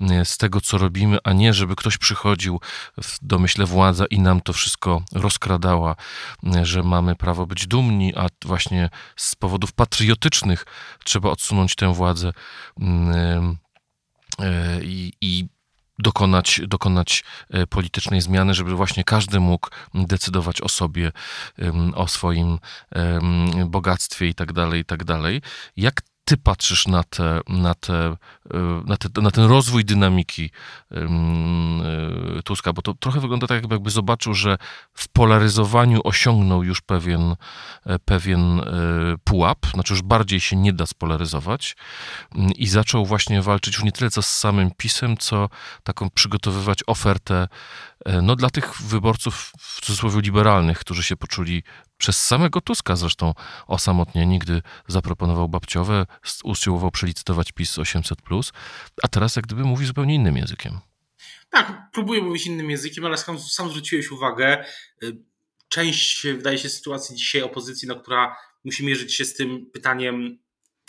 e, 0.00 0.24
z 0.24 0.36
tego, 0.36 0.60
co 0.60 0.78
robimy, 0.78 1.18
a 1.24 1.32
nie, 1.32 1.52
żeby 1.52 1.76
ktoś 1.76 1.98
przychodził 1.98 2.60
w 3.02 3.18
domyśle 3.22 3.66
władza 3.66 4.06
i 4.06 4.18
nam 4.18 4.40
to 4.40 4.52
wszystko 4.52 5.02
rozkradała, 5.12 5.96
e, 6.56 6.66
że 6.66 6.82
mamy 6.82 7.16
prawo 7.16 7.46
być 7.46 7.66
dumni, 7.66 8.14
a 8.16 8.26
właśnie 8.44 8.90
z 9.16 9.34
powodów 9.34 9.72
patriotycznych 9.72 10.66
trzeba 11.04 11.30
odsunąć 11.30 11.74
tę 11.74 11.94
władzę. 11.94 12.32
Mm, 12.80 13.56
i, 14.82 15.12
i 15.20 15.48
dokonać, 15.98 16.60
dokonać 16.66 17.24
e, 17.50 17.66
politycznej 17.66 18.20
zmiany, 18.20 18.54
żeby 18.54 18.74
właśnie 18.74 19.04
każdy 19.04 19.40
mógł 19.40 19.68
decydować 19.94 20.60
o 20.60 20.68
sobie, 20.68 21.12
o 21.94 22.08
swoim 22.08 22.58
bogactwie 23.66 24.26
i 24.26 24.34
tak 24.34 24.52
dalej, 24.52 24.80
i 24.80 24.84
tak 24.84 25.04
dalej. 25.04 25.42
Jak 25.76 26.00
ty 26.24 26.36
patrzysz 26.36 26.86
na, 26.86 27.02
te, 27.02 27.40
na, 27.48 27.74
te, 27.74 27.94
e, 27.94 28.16
na, 28.86 28.96
te, 28.96 29.22
na 29.22 29.30
ten 29.30 29.44
rozwój 29.44 29.84
dynamiki 29.84 30.50
e, 30.90 32.42
Tuska? 32.44 32.72
Bo 32.72 32.82
to 32.82 32.94
trochę 32.94 33.20
wygląda 33.20 33.46
tak, 33.46 33.70
jakby 33.70 33.90
zobaczył, 33.90 34.34
że 34.34 34.58
w 34.94 35.08
polaryzowaniu 35.08 36.00
osiągnął 36.04 36.64
już 36.64 36.80
pewien, 36.80 37.36
e, 37.86 37.98
pewien 37.98 38.60
pułap, 39.24 39.66
znaczy 39.74 39.92
już 39.92 40.02
bardziej 40.02 40.40
się 40.40 40.56
nie 40.56 40.72
da 40.72 40.86
spolaryzować 40.86 41.76
mm, 42.34 42.52
i 42.52 42.66
zaczął 42.66 43.06
właśnie 43.06 43.42
walczyć 43.42 43.74
już 43.74 43.84
nie 43.84 43.92
tyle 43.92 44.10
co 44.10 44.22
z 44.22 44.38
samym 44.38 44.70
PiSem, 44.76 45.16
co 45.16 45.48
taką 45.82 46.10
przygotowywać 46.10 46.78
ofertę 46.86 47.48
no, 48.22 48.36
dla 48.36 48.50
tych 48.50 48.82
wyborców 48.82 49.52
w 49.58 49.80
cudzysłowie 49.80 50.20
liberalnych, 50.20 50.78
którzy 50.78 51.02
się 51.02 51.16
poczuli 51.16 51.62
przez 51.98 52.26
samego 52.26 52.60
Tuska 52.60 52.96
zresztą 52.96 53.34
osamotnieni, 53.66 54.38
gdy 54.38 54.62
zaproponował 54.88 55.48
babciowe, 55.48 56.06
usiłował 56.44 56.90
przelicytować 56.90 57.52
PiS 57.52 57.78
800+, 57.78 58.52
a 59.02 59.08
teraz 59.08 59.36
jak 59.36 59.46
gdyby 59.46 59.64
mówi 59.64 59.86
zupełnie 59.86 60.14
innym 60.14 60.36
językiem. 60.36 60.78
Tak, 61.50 61.82
próbuję 61.92 62.22
mówić 62.22 62.46
innym 62.46 62.70
językiem, 62.70 63.06
ale 63.06 63.18
sam, 63.18 63.38
sam 63.38 63.68
zwróciłeś 63.68 64.10
uwagę, 64.10 64.64
y, 65.02 65.16
część, 65.68 66.26
wydaje 66.26 66.58
się, 66.58 66.68
sytuacji 66.68 67.16
dzisiaj 67.16 67.42
opozycji, 67.42 67.88
no, 67.88 67.96
która 67.96 68.36
musi 68.64 68.86
mierzyć 68.86 69.14
się 69.14 69.24
z 69.24 69.34
tym 69.34 69.70
pytaniem, 69.70 70.38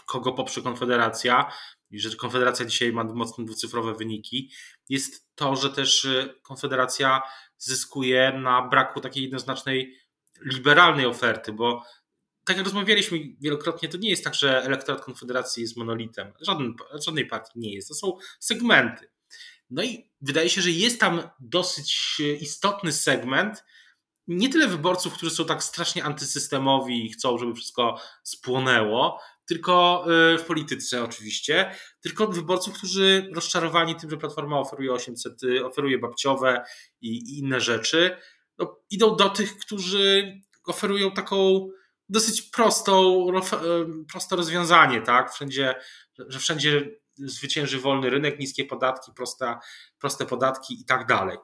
kogo 0.05 0.33
poprze 0.33 0.61
Konfederacja, 0.61 1.51
i 1.91 1.99
że 1.99 2.15
Konfederacja 2.15 2.65
dzisiaj 2.65 2.93
ma 2.93 3.03
mocno 3.03 3.43
dwucyfrowe 3.43 3.93
wyniki, 3.93 4.51
jest 4.89 5.35
to, 5.35 5.55
że 5.55 5.69
też 5.69 6.05
y, 6.05 6.39
Konfederacja 6.41 7.21
zyskuje 7.57 8.33
na 8.43 8.67
braku 8.67 9.01
takiej 9.01 9.23
jednoznacznej 9.23 10.04
liberalnej 10.41 11.06
oferty, 11.06 11.54
bo 11.54 11.84
tak 12.45 12.58
jak 12.58 12.65
rozmawialiśmy 12.65 13.19
wielokrotnie, 13.41 13.89
to 13.89 13.98
nie 13.98 14.10
jest 14.10 14.24
tak, 14.24 14.36
że 14.36 14.63
elektorat 14.63 15.06
Konfederacji 15.06 15.62
jest 15.62 15.78
monolitem. 15.78 16.34
Żaden, 16.41 16.74
żadnej 17.06 17.26
partii 17.26 17.60
nie 17.60 17.74
jest. 17.74 17.88
To 17.88 17.93
są 17.93 18.17
segmenty. 18.39 19.10
No 19.69 19.84
i 19.84 20.10
wydaje 20.21 20.50
się, 20.50 20.62
że 20.62 20.71
jest 20.71 21.00
tam 21.00 21.30
dosyć 21.39 22.21
istotny 22.39 22.91
segment, 22.91 23.63
nie 24.28 24.50
tyle 24.50 24.67
wyborców, 24.67 25.13
którzy 25.13 25.36
są 25.36 25.45
tak 25.45 25.63
strasznie 25.63 26.04
antysystemowi 26.04 27.06
i 27.06 27.10
chcą, 27.10 27.38
żeby 27.38 27.54
wszystko 27.54 28.00
spłonęło, 28.24 29.19
tylko 29.45 30.06
y, 30.34 30.38
w 30.38 30.43
polityce 30.43 31.04
oczywiście, 31.04 31.76
tylko 32.02 32.28
wyborców, 32.28 32.78
którzy 32.78 33.30
rozczarowani 33.34 33.95
tym, 33.95 34.10
że 34.10 34.17
Platforma 34.17 34.60
oferuje 34.60 34.93
800, 34.93 35.43
y, 35.43 35.65
oferuje 35.65 36.00
babciowe 36.00 36.63
i 37.02 37.39
inne 37.39 37.62
rzeczy, 37.62 38.17
no, 38.57 38.79
idą 38.89 39.15
do 39.15 39.29
tych, 39.29 39.57
którzy 39.57 40.41
oferują 40.65 41.11
taką 41.11 41.67
dosyć 42.09 42.41
prostą, 42.41 43.27
proste 44.11 44.35
rozwiązanie, 44.35 45.01
tak? 45.01 45.33
Wszędzie, 45.33 45.75
że 46.27 46.39
wszędzie 46.39 46.89
zwycięży 47.17 47.79
wolny 47.79 48.09
rynek, 48.09 48.39
niskie 48.39 48.65
podatki, 48.65 49.11
proste, 49.15 49.57
proste 49.99 50.25
podatki 50.25 50.81
i 50.81 50.85
tak 50.85 51.07
dalej. 51.07 51.37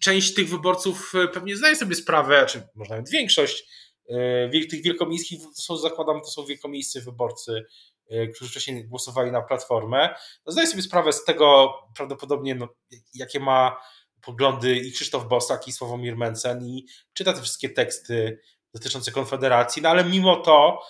część 0.00 0.34
tych 0.34 0.48
wyborców 0.48 1.12
e, 1.14 1.28
pewnie 1.28 1.56
zdaje 1.56 1.76
sobie 1.76 1.94
sprawę, 1.94 2.46
czy 2.48 2.62
może 2.74 2.90
nawet 2.90 3.10
większość 3.10 3.64
e, 4.08 4.66
tych 4.70 4.82
wielkomiejskich, 4.82 5.40
to 5.42 5.62
są, 5.62 5.76
zakładam, 5.76 6.20
to 6.20 6.30
są 6.30 6.44
wielkomiejscy 6.46 7.00
wyborcy, 7.00 7.64
e, 8.10 8.26
którzy 8.26 8.50
wcześniej 8.50 8.84
głosowali 8.84 9.32
na 9.32 9.42
Platformę, 9.42 10.14
no 10.46 10.52
zdaje 10.52 10.66
sobie 10.68 10.82
sprawę 10.82 11.12
z 11.12 11.24
tego 11.24 11.74
prawdopodobnie, 11.96 12.54
no, 12.54 12.68
jakie 13.14 13.40
ma 13.40 13.76
poglądy 14.22 14.76
i 14.76 14.92
Krzysztof 14.92 15.28
Bosak, 15.28 15.68
i 15.68 15.72
Sławomir 15.72 16.16
Mencen 16.16 16.66
i 16.66 16.86
czyta 17.12 17.32
te 17.32 17.42
wszystkie 17.42 17.68
teksty 17.68 18.40
dotyczące 18.74 19.12
Konfederacji, 19.12 19.82
no 19.82 19.88
ale 19.88 20.04
mimo 20.04 20.36
to 20.36 20.82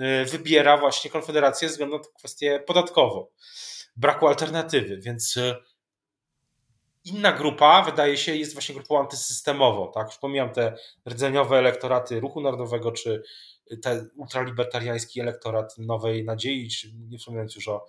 y, 0.00 0.24
wybiera 0.24 0.76
właśnie 0.76 1.10
Konfederację 1.10 1.68
ze 1.68 1.72
względu 1.72 1.96
na 1.96 2.02
kwestię 2.18 2.62
podatkową, 2.66 3.26
braku 3.96 4.28
alternatywy, 4.28 4.98
więc 5.00 5.36
y, 5.36 5.56
inna 7.04 7.32
grupa, 7.32 7.82
wydaje 7.82 8.16
się, 8.16 8.36
jest 8.36 8.52
właśnie 8.52 8.74
grupą 8.74 9.00
antysystemową, 9.00 9.92
tak? 9.92 10.06
Już 10.06 10.54
te 10.54 10.76
rdzeniowe 11.08 11.58
elektoraty 11.58 12.20
Ruchu 12.20 12.40
Narodowego, 12.40 12.92
czy 12.92 13.22
ten 13.82 14.10
ultralibertariański 14.16 15.20
elektorat 15.20 15.78
Nowej 15.78 16.24
Nadziei, 16.24 16.68
czy 16.68 16.92
nie 16.94 17.18
wspominając 17.18 17.54
już 17.54 17.68
o 17.68 17.86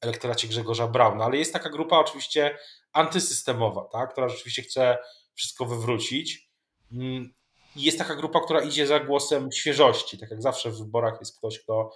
elektoracie 0.00 0.48
Grzegorza 0.48 0.88
Brauna, 0.88 1.24
ale 1.24 1.36
jest 1.36 1.52
taka 1.52 1.70
grupa 1.70 1.98
oczywiście 1.98 2.58
antysystemowa, 2.92 3.84
tak, 3.92 4.12
która 4.12 4.28
rzeczywiście 4.28 4.62
chce 4.62 4.98
wszystko 5.34 5.64
wywrócić. 5.64 6.50
Mm, 6.92 7.34
jest 7.76 7.98
taka 7.98 8.16
grupa, 8.16 8.40
która 8.40 8.60
idzie 8.60 8.86
za 8.86 9.00
głosem 9.00 9.52
świeżości. 9.52 10.18
Tak 10.18 10.30
jak 10.30 10.42
zawsze 10.42 10.70
w 10.70 10.78
wyborach 10.78 11.16
jest 11.20 11.38
ktoś, 11.38 11.60
kto 11.60 11.90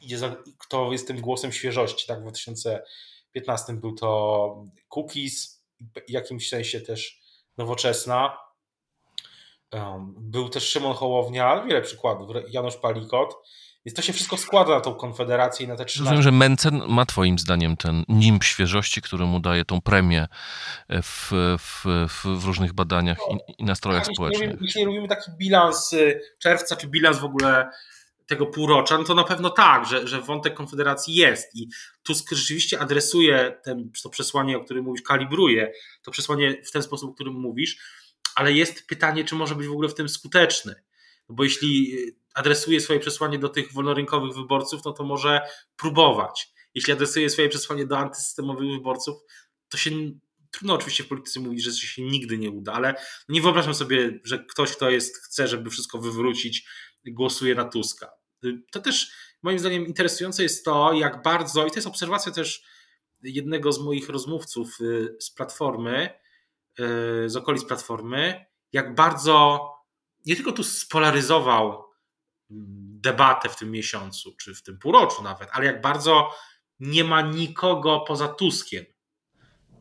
idzie 0.00 0.18
za, 0.18 0.36
kto 0.58 0.92
jest 0.92 1.06
tym 1.06 1.20
głosem 1.20 1.52
świeżości. 1.52 2.06
Tak 2.06 2.18
w 2.18 2.22
2015 2.22 3.72
był 3.72 3.94
to 3.94 4.64
Cookies, 4.96 5.64
w 5.80 6.10
jakimś 6.10 6.48
sensie 6.48 6.80
też 6.80 7.20
nowoczesna. 7.56 8.38
Był 10.16 10.48
też 10.48 10.68
Szymon 10.68 10.94
Hołownia, 10.94 11.64
wiele 11.64 11.82
przykładów, 11.82 12.36
Janusz 12.48 12.76
Palikot. 12.76 13.34
Więc 13.86 13.96
to 13.96 14.02
się 14.02 14.12
wszystko 14.12 14.36
składa 14.36 14.74
na 14.74 14.80
tą 14.80 14.94
konfederację 14.94 15.66
i 15.66 15.68
na 15.68 15.76
te 15.76 15.84
13. 15.84 16.00
Rozumiem, 16.04 16.22
że 16.22 16.32
Mencen 16.32 16.82
ma 16.88 17.06
twoim 17.06 17.38
zdaniem 17.38 17.76
ten 17.76 18.04
nimb 18.08 18.44
świeżości, 18.44 19.02
który 19.02 19.26
mu 19.26 19.40
daje 19.40 19.64
tą 19.64 19.80
premię 19.80 20.28
w, 21.02 21.32
w, 21.58 21.84
w, 22.24 22.44
różnych 22.44 22.72
badaniach 22.72 23.18
i, 23.30 23.62
i 23.62 23.64
nastrojach 23.64 24.04
tak, 24.04 24.14
społecznych. 24.14 24.56
Jeśli, 24.60 24.84
robimy 24.84 25.08
taki 25.08 25.30
bilans 25.38 25.92
y, 25.92 26.20
czerwca, 26.38 26.76
czy 26.76 26.86
bilans 26.86 27.18
w 27.18 27.24
ogóle 27.24 27.70
tego 28.26 28.46
półrocza, 28.46 28.98
no 28.98 29.04
to 29.04 29.14
na 29.14 29.24
pewno 29.24 29.50
tak, 29.50 29.86
że, 29.86 30.08
że 30.08 30.22
wątek 30.22 30.54
Konfederacji 30.54 31.14
jest 31.14 31.56
i 31.56 31.68
Tusk 32.02 32.30
rzeczywiście 32.32 32.78
adresuje 32.78 33.60
ten, 33.64 33.90
to 34.02 34.10
przesłanie, 34.10 34.56
o 34.56 34.64
którym 34.64 34.84
mówisz, 34.84 35.02
kalibruje 35.02 35.72
to 36.02 36.10
przesłanie 36.10 36.62
w 36.64 36.70
ten 36.70 36.82
sposób, 36.82 37.10
o 37.10 37.14
którym 37.14 37.34
mówisz, 37.34 37.78
ale 38.34 38.52
jest 38.52 38.86
pytanie, 38.86 39.24
czy 39.24 39.34
może 39.34 39.54
być 39.54 39.66
w 39.66 39.72
ogóle 39.72 39.88
w 39.88 39.94
tym 39.94 40.08
skuteczny. 40.08 40.74
No 41.28 41.34
bo 41.34 41.44
jeśli 41.44 41.96
adresuje 42.38 42.80
swoje 42.80 43.00
przesłanie 43.00 43.38
do 43.38 43.48
tych 43.48 43.72
wolnorynkowych 43.72 44.36
wyborców, 44.36 44.84
no 44.84 44.92
to 44.92 45.04
może 45.04 45.40
próbować. 45.76 46.52
Jeśli 46.74 46.92
adresuje 46.92 47.30
swoje 47.30 47.48
przesłanie 47.48 47.86
do 47.86 47.98
antysystemowych 47.98 48.70
wyborców, 48.70 49.16
to 49.68 49.78
się 49.78 49.90
trudno 50.50 50.74
oczywiście 50.74 51.04
w 51.04 51.08
polityce 51.08 51.40
mówić, 51.40 51.64
że 51.64 51.72
się 51.72 52.02
nigdy 52.02 52.38
nie 52.38 52.50
uda, 52.50 52.72
ale 52.72 52.94
nie 53.28 53.42
wyobrażam 53.42 53.74
sobie, 53.74 54.20
że 54.24 54.44
ktoś, 54.44 54.72
kto 54.72 54.90
jest, 54.90 55.16
chce, 55.16 55.48
żeby 55.48 55.70
wszystko 55.70 55.98
wywrócić, 55.98 56.68
głosuje 57.06 57.54
na 57.54 57.64
Tuska. 57.64 58.10
To 58.72 58.80
też 58.80 59.10
moim 59.42 59.58
zdaniem 59.58 59.86
interesujące 59.86 60.42
jest 60.42 60.64
to, 60.64 60.92
jak 60.92 61.22
bardzo, 61.22 61.66
i 61.66 61.70
to 61.70 61.76
jest 61.76 61.88
obserwacja 61.88 62.32
też 62.32 62.62
jednego 63.22 63.72
z 63.72 63.80
moich 63.80 64.08
rozmówców 64.08 64.80
y, 64.80 65.16
z 65.20 65.30
Platformy, 65.30 66.10
y, 67.24 67.28
z 67.30 67.36
okolic 67.36 67.64
Platformy, 67.64 68.46
jak 68.72 68.94
bardzo 68.94 69.60
nie 70.26 70.36
tylko 70.36 70.52
tu 70.52 70.64
spolaryzował 70.64 71.87
debatę 72.50 73.48
w 73.48 73.56
tym 73.56 73.70
miesiącu, 73.70 74.34
czy 74.40 74.54
w 74.54 74.62
tym 74.62 74.78
półroczu 74.78 75.22
nawet, 75.22 75.48
ale 75.52 75.66
jak 75.66 75.80
bardzo 75.80 76.34
nie 76.80 77.04
ma 77.04 77.20
nikogo 77.20 78.00
poza 78.00 78.28
Tuskiem. 78.28 78.84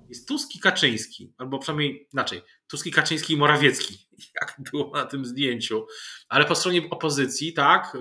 Jest 0.10 0.28
Tusk 0.28 0.56
i 0.56 0.60
Kaczyński, 0.60 1.34
albo 1.38 1.60
przynajmniej 1.60 2.08
inaczej, 2.14 2.42
Tusk 2.68 2.86
i 2.86 2.92
Kaczyński 2.92 3.34
i 3.34 3.38
Morawiecki, 3.38 4.08
jak 4.42 4.56
było 4.72 4.92
na 4.96 5.06
tym 5.06 5.26
zdjęciu. 5.26 5.88
Ale 6.30 6.46
po 6.46 6.56
stronie 6.56 6.90
opozycji, 6.90 7.54
tak, 7.54 7.98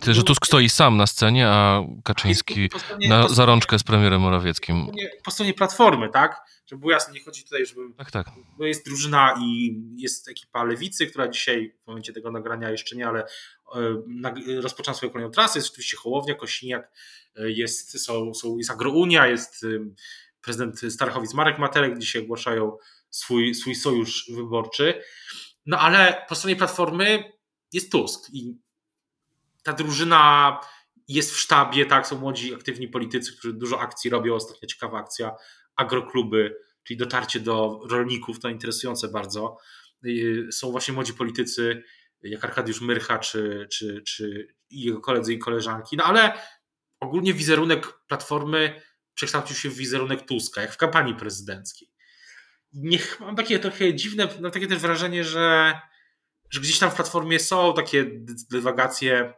Tyle, 0.00 0.14
że 0.14 0.22
Tusk 0.22 0.46
stoi 0.46 0.68
sam 0.68 0.96
na 0.96 1.06
scenie, 1.06 1.48
a 1.48 1.82
Kaczyński 2.04 2.68
stronie, 2.78 3.08
na 3.08 3.28
zarączkę 3.28 3.78
z 3.78 3.82
premierem 3.82 4.20
Morawieckim. 4.20 4.86
Po 4.86 4.92
stronie, 4.92 5.10
po 5.24 5.30
stronie 5.30 5.54
Platformy, 5.54 6.08
tak? 6.08 6.40
Żeby 6.66 6.80
było 6.80 6.92
jasne, 6.92 7.14
nie 7.14 7.24
chodzi 7.24 7.44
tutaj, 7.44 7.66
żeby... 7.66 7.80
Tak, 7.96 8.10
tak. 8.10 8.26
Bo 8.58 8.64
jest 8.64 8.86
drużyna 8.86 9.34
i 9.40 9.76
jest 9.96 10.28
ekipa 10.28 10.64
Lewicy, 10.64 11.06
która 11.06 11.28
dzisiaj, 11.28 11.74
w 11.84 11.86
momencie 11.86 12.12
tego 12.12 12.30
nagrania 12.30 12.70
jeszcze 12.70 12.96
nie, 12.96 13.08
ale 13.08 13.26
rozpoczyna 14.60 14.94
swoją 14.94 15.12
kolejną 15.12 15.32
trasę. 15.32 15.58
Jest 15.58 15.70
oczywiście 15.70 15.96
Hołownia, 15.96 16.34
Kosiniak, 16.34 16.92
e, 17.36 17.50
jest, 17.50 18.04
są, 18.04 18.34
są, 18.34 18.58
jest 18.58 18.70
Agrounia, 18.70 19.26
jest 19.26 19.64
e, 19.64 19.66
prezydent 20.42 20.80
Starachowic 20.90 21.34
Marek 21.34 21.58
Matelek, 21.58 21.98
dzisiaj 21.98 22.22
ogłaszają 22.22 22.76
swój, 23.10 23.54
swój 23.54 23.74
sojusz 23.74 24.30
wyborczy. 24.34 25.02
No 25.66 25.78
ale 25.78 26.24
po 26.28 26.34
stronie 26.34 26.56
Platformy 26.56 27.32
jest 27.72 27.92
Tusk 27.92 28.30
i 28.32 28.56
ta 29.62 29.72
drużyna 29.72 30.60
jest 31.08 31.32
w 31.32 31.38
sztabie, 31.38 31.86
tak, 31.86 32.06
są 32.06 32.18
młodzi, 32.18 32.54
aktywni 32.54 32.88
politycy, 32.88 33.32
którzy 33.32 33.54
dużo 33.54 33.80
akcji 33.80 34.10
robią. 34.10 34.34
Ostatnia 34.34 34.68
ciekawa 34.68 34.98
akcja, 34.98 35.36
agrokluby, 35.76 36.56
czyli 36.84 36.96
dotarcie 36.96 37.40
do 37.40 37.80
rolników, 37.90 38.40
to 38.40 38.48
interesujące 38.48 39.08
bardzo. 39.08 39.58
Y, 40.04 40.48
są 40.52 40.70
właśnie 40.70 40.94
młodzi 40.94 41.14
politycy, 41.14 41.82
jak 42.22 42.44
Arkadiusz 42.44 42.80
Myrcha, 42.80 43.18
czy, 43.18 43.68
czy, 43.72 44.02
czy 44.02 44.54
jego 44.70 45.00
koledzy 45.00 45.34
i 45.34 45.38
koleżanki, 45.38 45.96
no 45.96 46.04
ale 46.04 46.32
ogólnie 47.00 47.34
wizerunek 47.34 48.00
Platformy 48.06 48.82
przekształcił 49.14 49.56
się 49.56 49.68
w 49.68 49.76
wizerunek 49.76 50.26
Tuska, 50.26 50.62
jak 50.62 50.72
w 50.72 50.76
kampanii 50.76 51.14
prezydenckiej. 51.14 51.88
Niech, 52.72 53.20
mam 53.20 53.36
takie 53.36 53.58
trochę 53.58 53.94
dziwne, 53.94 54.28
mam 54.40 54.52
takie 54.52 54.66
też 54.66 54.78
wrażenie, 54.78 55.24
że, 55.24 55.80
że 56.50 56.60
gdzieś 56.60 56.78
tam 56.78 56.90
w 56.90 56.94
Platformie 56.94 57.38
są 57.38 57.74
takie 57.74 58.06
dywagacje 58.50 59.34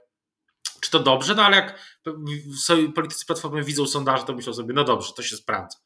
czy 0.81 0.91
to 0.91 1.01
dobrze, 1.01 1.35
no 1.35 1.45
ale 1.45 1.57
jak 1.57 1.79
politycy 2.95 3.27
Platformy 3.27 3.65
widzą 3.65 3.87
sondaże, 3.87 4.25
to 4.25 4.33
myślą 4.33 4.55
sobie, 4.55 4.75
no 4.75 4.85
dobrze, 4.85 5.13
to 5.13 5.23
się 5.23 5.37
sprawdza. 5.37 5.79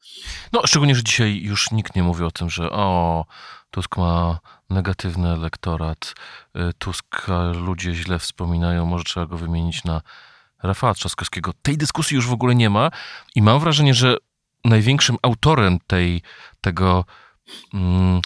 No, 0.51 0.61
szczególnie, 0.65 0.95
że 0.95 1.03
dzisiaj 1.03 1.41
już 1.43 1.71
nikt 1.71 1.95
nie 1.95 2.03
mówi 2.03 2.23
o 2.23 2.31
tym, 2.31 2.49
że 2.49 2.71
o, 2.71 3.25
Tusk 3.71 3.97
ma 3.97 4.39
negatywny 4.69 5.29
elektorat, 5.29 6.13
y, 6.55 6.73
Tusk 6.77 7.27
ludzie 7.53 7.93
źle 7.93 8.19
wspominają, 8.19 8.85
może 8.85 9.03
trzeba 9.03 9.25
go 9.25 9.37
wymienić 9.37 9.83
na 9.83 10.01
Rafała 10.63 10.93
Trzaskowskiego. 10.93 11.51
Tej 11.61 11.77
dyskusji 11.77 12.15
już 12.15 12.27
w 12.27 12.33
ogóle 12.33 12.55
nie 12.55 12.69
ma 12.69 12.91
i 13.35 13.41
mam 13.41 13.59
wrażenie, 13.59 13.93
że 13.93 14.17
największym 14.65 15.17
autorem 15.21 15.79
tej, 15.87 16.21
tego 16.61 17.05
mm, 17.73 18.21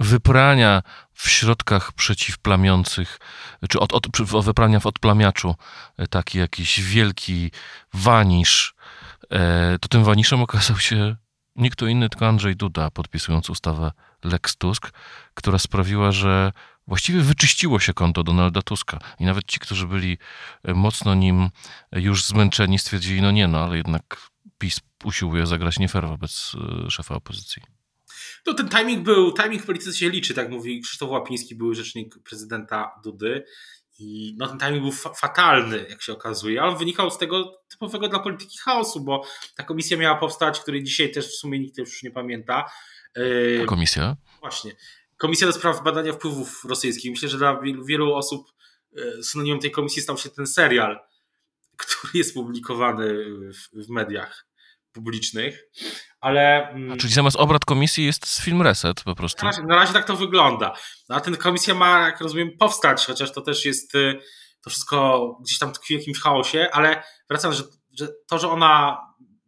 wyprania 0.00 0.82
w 1.16 1.28
środkach 1.28 1.92
przeciwplamiących, 1.92 3.18
czy 3.68 3.80
od, 3.80 3.92
od, 3.92 4.06
wyprania 4.44 4.80
w 4.80 4.86
odplamiaczu 4.86 5.54
e, 5.96 6.06
taki 6.06 6.38
jakiś 6.38 6.80
wielki 6.80 7.50
wanisz, 7.94 8.74
e, 9.30 9.78
to 9.78 9.88
tym 9.88 10.04
waniszem 10.04 10.40
okazał 10.42 10.78
się 10.78 11.16
nie 11.56 11.70
kto 11.70 11.86
inny, 11.86 12.08
tylko 12.08 12.28
Andrzej 12.28 12.56
Duda, 12.56 12.90
podpisując 12.90 13.50
ustawę 13.50 13.92
Lex 14.24 14.56
Tusk, 14.56 14.90
która 15.34 15.58
sprawiła, 15.58 16.12
że 16.12 16.52
właściwie 16.86 17.20
wyczyściło 17.20 17.80
się 17.80 17.94
konto 17.94 18.22
Donalda 18.22 18.62
Tuska. 18.62 18.98
I 19.18 19.24
nawet 19.24 19.46
ci, 19.46 19.58
którzy 19.60 19.86
byli 19.86 20.18
e, 20.64 20.74
mocno 20.74 21.14
nim 21.14 21.50
już 21.92 22.24
zmęczeni, 22.24 22.78
stwierdzili, 22.78 23.22
no 23.22 23.30
nie, 23.30 23.48
no 23.48 23.58
ale 23.58 23.76
jednak 23.76 24.30
PiS 24.58 24.80
usiłuje 25.04 25.46
zagrać 25.46 25.78
nie 25.78 25.88
fair 25.88 26.08
wobec 26.08 26.52
szefa 26.88 27.14
opozycji. 27.14 27.75
No 28.46 28.54
ten 28.54 28.68
timing 28.68 29.02
był, 29.02 29.32
timing 29.32 29.62
w 29.62 29.66
polityce 29.66 29.92
się 29.92 30.10
liczy, 30.10 30.34
tak 30.34 30.50
mówi 30.50 30.80
Krzysztof 30.80 31.10
Łapiński, 31.10 31.54
były 31.54 31.74
rzecznik 31.74 32.18
prezydenta 32.18 32.90
Dudy. 33.04 33.44
I 33.98 34.34
no, 34.38 34.48
ten 34.48 34.58
timing 34.58 34.82
był 34.82 34.92
fa 34.92 35.14
fatalny, 35.14 35.86
jak 35.90 36.02
się 36.02 36.12
okazuje, 36.12 36.62
ale 36.62 36.76
wynikał 36.76 37.10
z 37.10 37.18
tego 37.18 37.62
typowego 37.68 38.08
dla 38.08 38.18
polityki 38.18 38.58
chaosu, 38.58 39.04
bo 39.04 39.24
ta 39.56 39.62
komisja 39.62 39.96
miała 39.96 40.18
powstać, 40.18 40.60
której 40.60 40.82
dzisiaj 40.82 41.12
też 41.12 41.28
w 41.28 41.36
sumie 41.36 41.58
nikt 41.58 41.78
już 41.78 42.02
nie 42.02 42.10
pamięta. 42.10 42.70
Ta 43.60 43.66
komisja? 43.66 44.16
Właśnie. 44.40 44.76
Komisja 45.16 45.46
do 45.46 45.52
spraw 45.52 45.82
badania 45.82 46.12
wpływów 46.12 46.64
rosyjskich. 46.64 47.10
Myślę, 47.10 47.28
że 47.28 47.38
dla 47.38 47.60
wielu, 47.86 48.14
osób 48.14 48.52
e, 48.96 49.22
synonimem 49.22 49.60
tej 49.60 49.70
komisji 49.70 50.02
stał 50.02 50.18
się 50.18 50.30
ten 50.30 50.46
serial, 50.46 51.00
który 51.76 52.12
jest 52.18 52.34
publikowany 52.34 53.24
w, 53.52 53.86
w 53.86 53.88
mediach 53.88 54.46
publicznych 54.92 55.68
ale... 56.26 56.70
Mm, 56.70 56.92
a, 56.92 56.96
czyli 56.96 57.12
zamiast 57.12 57.36
obrad 57.36 57.64
komisji 57.64 58.04
jest 58.04 58.40
film 58.40 58.62
Reset 58.62 59.02
po 59.02 59.14
prostu? 59.14 59.44
Na 59.44 59.50
razie, 59.50 59.62
na 59.62 59.76
razie 59.76 59.92
tak 59.92 60.06
to 60.06 60.16
wygląda. 60.16 60.72
No, 61.08 61.16
a 61.16 61.20
ten 61.20 61.36
komisja 61.36 61.74
ma, 61.74 62.06
jak 62.06 62.20
rozumiem, 62.20 62.50
powstać, 62.58 63.06
chociaż 63.06 63.32
to 63.32 63.40
też 63.40 63.64
jest, 63.64 63.94
y, 63.94 64.18
to 64.64 64.70
wszystko 64.70 65.28
gdzieś 65.40 65.58
tam 65.58 65.72
tkwi 65.72 65.96
w 65.96 65.98
jakimś 65.98 66.20
chaosie, 66.20 66.68
ale 66.72 67.02
wracając, 67.28 67.58
że, 67.58 67.64
że 67.98 68.08
to, 68.28 68.38
że 68.38 68.50
ona 68.50 69.00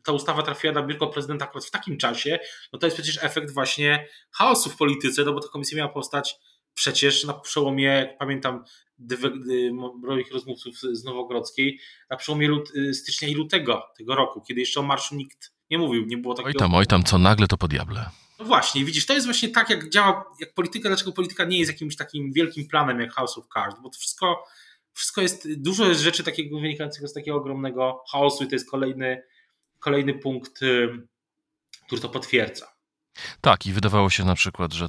ta 0.04 0.12
ustawa 0.12 0.42
trafiła 0.42 0.72
na 0.72 0.82
biurko 0.82 1.06
prezydenta 1.06 1.44
akurat 1.44 1.64
w 1.64 1.70
takim 1.70 1.96
czasie, 1.96 2.38
no 2.72 2.78
to 2.78 2.86
jest 2.86 2.96
przecież 2.96 3.24
efekt 3.24 3.54
właśnie 3.54 4.08
chaosu 4.38 4.70
w 4.70 4.76
polityce, 4.76 5.24
no 5.24 5.32
bo 5.32 5.40
ta 5.40 5.48
komisja 5.48 5.78
miała 5.78 5.92
powstać 5.92 6.36
przecież 6.74 7.24
na 7.24 7.34
przełomie, 7.34 7.84
jak 7.84 8.18
pamiętam 8.18 8.64
moich 10.02 10.32
rozmówców 10.32 10.74
z 10.92 11.04
Nowogrodzkiej, 11.04 11.80
na 12.10 12.16
przełomie 12.16 12.48
y, 12.76 12.94
stycznia 12.94 13.28
i 13.28 13.34
lutego 13.34 13.82
tego 13.96 14.14
roku, 14.14 14.40
kiedy 14.40 14.60
jeszcze 14.60 14.80
o 14.80 14.82
marszu 14.82 15.14
nikt 15.14 15.57
nie 15.70 15.78
mówił, 15.78 16.06
nie 16.06 16.18
było 16.18 16.34
takiego... 16.34 16.48
Oj 16.48 16.54
tam, 16.54 16.74
oj 16.74 16.86
tam, 16.86 17.04
co 17.04 17.18
nagle 17.18 17.46
to 17.46 17.56
po 17.56 17.68
diable. 17.68 18.10
No 18.38 18.44
właśnie, 18.44 18.84
widzisz, 18.84 19.06
to 19.06 19.14
jest 19.14 19.26
właśnie 19.26 19.48
tak, 19.48 19.70
jak 19.70 19.90
działa, 19.90 20.24
jak 20.40 20.54
polityka, 20.54 20.88
dlaczego 20.88 21.12
polityka 21.12 21.44
nie 21.44 21.58
jest 21.58 21.70
jakimś 21.72 21.96
takim 21.96 22.32
wielkim 22.32 22.68
planem 22.68 23.00
jak 23.00 23.12
House 23.12 23.38
of 23.38 23.44
Cards, 23.54 23.76
bo 23.82 23.90
to 23.90 23.98
wszystko, 23.98 24.44
wszystko 24.92 25.20
jest, 25.20 25.48
dużo 25.56 25.88
jest 25.88 26.00
rzeczy 26.00 26.24
takiego 26.24 26.60
wynikającego 26.60 27.08
z 27.08 27.12
takiego 27.12 27.36
ogromnego 27.36 28.04
chaosu 28.12 28.44
i 28.44 28.46
to 28.46 28.54
jest 28.54 28.70
kolejny, 28.70 29.22
kolejny 29.78 30.14
punkt, 30.14 30.52
który 31.86 32.00
to 32.02 32.08
potwierdza. 32.08 32.66
Tak, 33.40 33.66
i 33.66 33.72
wydawało 33.72 34.10
się 34.10 34.24
na 34.24 34.34
przykład, 34.34 34.72
że 34.72 34.88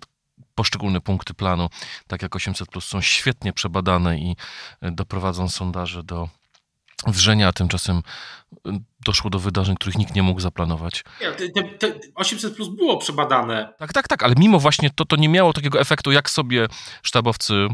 poszczególne 0.55 1.01
punkty 1.01 1.33
planu, 1.33 1.69
tak 2.07 2.21
jak 2.21 2.35
800, 2.35 2.69
są 2.81 3.01
świetnie 3.01 3.53
przebadane 3.53 4.17
i 4.17 4.35
doprowadzą 4.81 5.49
sondaże 5.49 6.03
do 6.03 6.29
wrzenia, 7.07 7.47
a 7.47 7.53
tymczasem 7.53 8.01
y, 8.67 8.71
doszło 9.05 9.29
do 9.29 9.39
wydarzeń, 9.39 9.75
których 9.75 9.97
nikt 9.97 10.15
nie 10.15 10.23
mógł 10.23 10.39
zaplanować. 10.39 11.03
Te, 11.55 11.63
te 11.63 11.99
800 12.15 12.55
plus 12.55 12.69
było 12.69 12.97
przebadane. 12.97 13.73
Tak, 13.79 13.93
tak, 13.93 14.07
tak, 14.07 14.23
ale 14.23 14.35
mimo 14.37 14.59
właśnie 14.59 14.89
to, 14.89 15.05
to 15.05 15.15
nie 15.15 15.29
miało 15.29 15.53
takiego 15.53 15.79
efektu, 15.79 16.11
jak 16.11 16.29
sobie 16.29 16.67
sztabowcy 17.03 17.67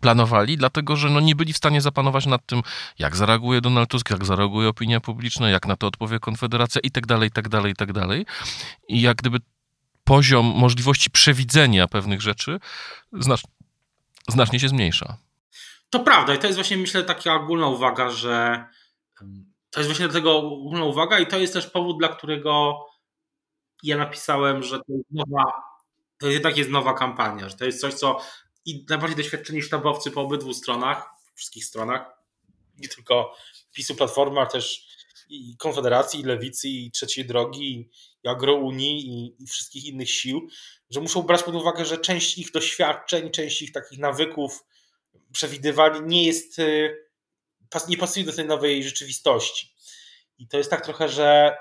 planowali, 0.00 0.56
dlatego 0.56 0.96
że 0.96 1.10
no 1.10 1.20
nie 1.20 1.36
byli 1.36 1.52
w 1.52 1.56
stanie 1.56 1.80
zapanować 1.80 2.26
nad 2.26 2.46
tym, 2.46 2.62
jak 2.98 3.16
zareaguje 3.16 3.60
Donald 3.60 3.90
Tusk, 3.90 4.10
jak 4.10 4.24
zareaguje 4.24 4.68
opinia 4.68 5.00
publiczna, 5.00 5.50
jak 5.50 5.66
na 5.66 5.76
to 5.76 5.86
odpowie 5.86 6.20
Konfederacja 6.20 6.80
i 6.84 6.90
tak 6.90 7.06
dalej, 7.06 7.28
i 7.28 7.32
tak 7.32 7.48
dalej, 7.48 7.72
i 7.72 7.76
tak 7.76 7.92
dalej. 7.92 8.26
I 8.88 9.00
jak 9.00 9.16
gdyby 9.16 9.38
poziom 10.04 10.46
możliwości 10.46 11.10
przewidzenia 11.10 11.88
pewnych 11.88 12.22
rzeczy 12.22 12.60
znacz, 13.12 13.42
znacznie 14.28 14.60
się 14.60 14.68
zmniejsza. 14.68 15.16
To 15.94 16.00
prawda 16.00 16.34
i 16.34 16.38
to 16.38 16.46
jest 16.46 16.56
właśnie 16.56 16.76
myślę 16.76 17.02
taka 17.02 17.34
ogólna 17.34 17.68
uwaga, 17.68 18.10
że 18.10 18.64
to 19.70 19.80
jest 19.80 19.90
właśnie 19.90 20.08
dlatego 20.08 20.38
ogólna 20.38 20.84
uwaga 20.84 21.18
i 21.18 21.26
to 21.26 21.38
jest 21.38 21.52
też 21.52 21.66
powód, 21.66 21.98
dla 21.98 22.08
którego 22.08 22.78
ja 23.82 23.96
napisałem, 23.96 24.62
że 24.62 24.78
to 24.78 24.92
jest 24.92 25.10
nowa, 25.10 25.44
to 26.18 26.26
jednak 26.28 26.56
jest 26.56 26.70
nowa 26.70 26.94
kampania, 26.94 27.48
że 27.48 27.56
to 27.56 27.64
jest 27.64 27.80
coś, 27.80 27.94
co 27.94 28.20
i 28.64 28.86
najbardziej 28.88 29.16
doświadczeni 29.16 29.62
sztabowcy 29.62 30.10
po 30.10 30.20
obydwu 30.20 30.54
stronach, 30.54 31.10
wszystkich 31.34 31.64
stronach, 31.64 32.10
nie 32.78 32.88
tylko 32.88 33.36
PiSu, 33.72 33.94
Platformy, 33.94 34.40
ale 34.40 34.50
też 34.50 34.86
i 35.28 35.56
Konfederacji, 35.56 36.20
i 36.20 36.24
Lewicy, 36.24 36.68
i 36.68 36.90
Trzeciej 36.90 37.26
Drogi, 37.26 37.90
i 38.24 38.28
Agrounii, 38.28 39.06
i, 39.08 39.42
i 39.42 39.46
wszystkich 39.46 39.84
innych 39.84 40.10
sił, 40.10 40.48
że 40.90 41.00
muszą 41.00 41.22
brać 41.22 41.42
pod 41.42 41.54
uwagę, 41.54 41.84
że 41.84 41.98
część 41.98 42.38
ich 42.38 42.50
doświadczeń, 42.50 43.30
część 43.30 43.62
ich 43.62 43.72
takich 43.72 43.98
nawyków, 43.98 44.64
przewidywali 45.32 46.00
nie 46.02 46.24
jest, 46.24 46.58
y, 46.58 46.96
nie 47.88 47.96
pasuje 47.96 48.26
do 48.26 48.32
tej 48.32 48.46
nowej 48.46 48.84
rzeczywistości. 48.84 49.74
I 50.38 50.48
to 50.48 50.58
jest 50.58 50.70
tak 50.70 50.84
trochę, 50.84 51.08
że 51.08 51.56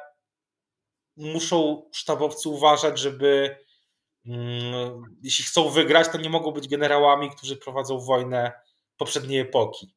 muszą 1.17 1.89
sztabowcy 1.93 2.49
uważać, 2.49 2.99
żeby 2.99 3.57
mm, 4.25 5.17
jeśli 5.21 5.45
chcą 5.45 5.69
wygrać, 5.69 6.07
to 6.09 6.17
nie 6.17 6.29
mogą 6.29 6.51
być 6.51 6.67
generałami, 6.67 7.31
którzy 7.31 7.57
prowadzą 7.57 7.99
wojnę 7.99 8.51
poprzedniej 8.97 9.39
epoki. 9.39 9.93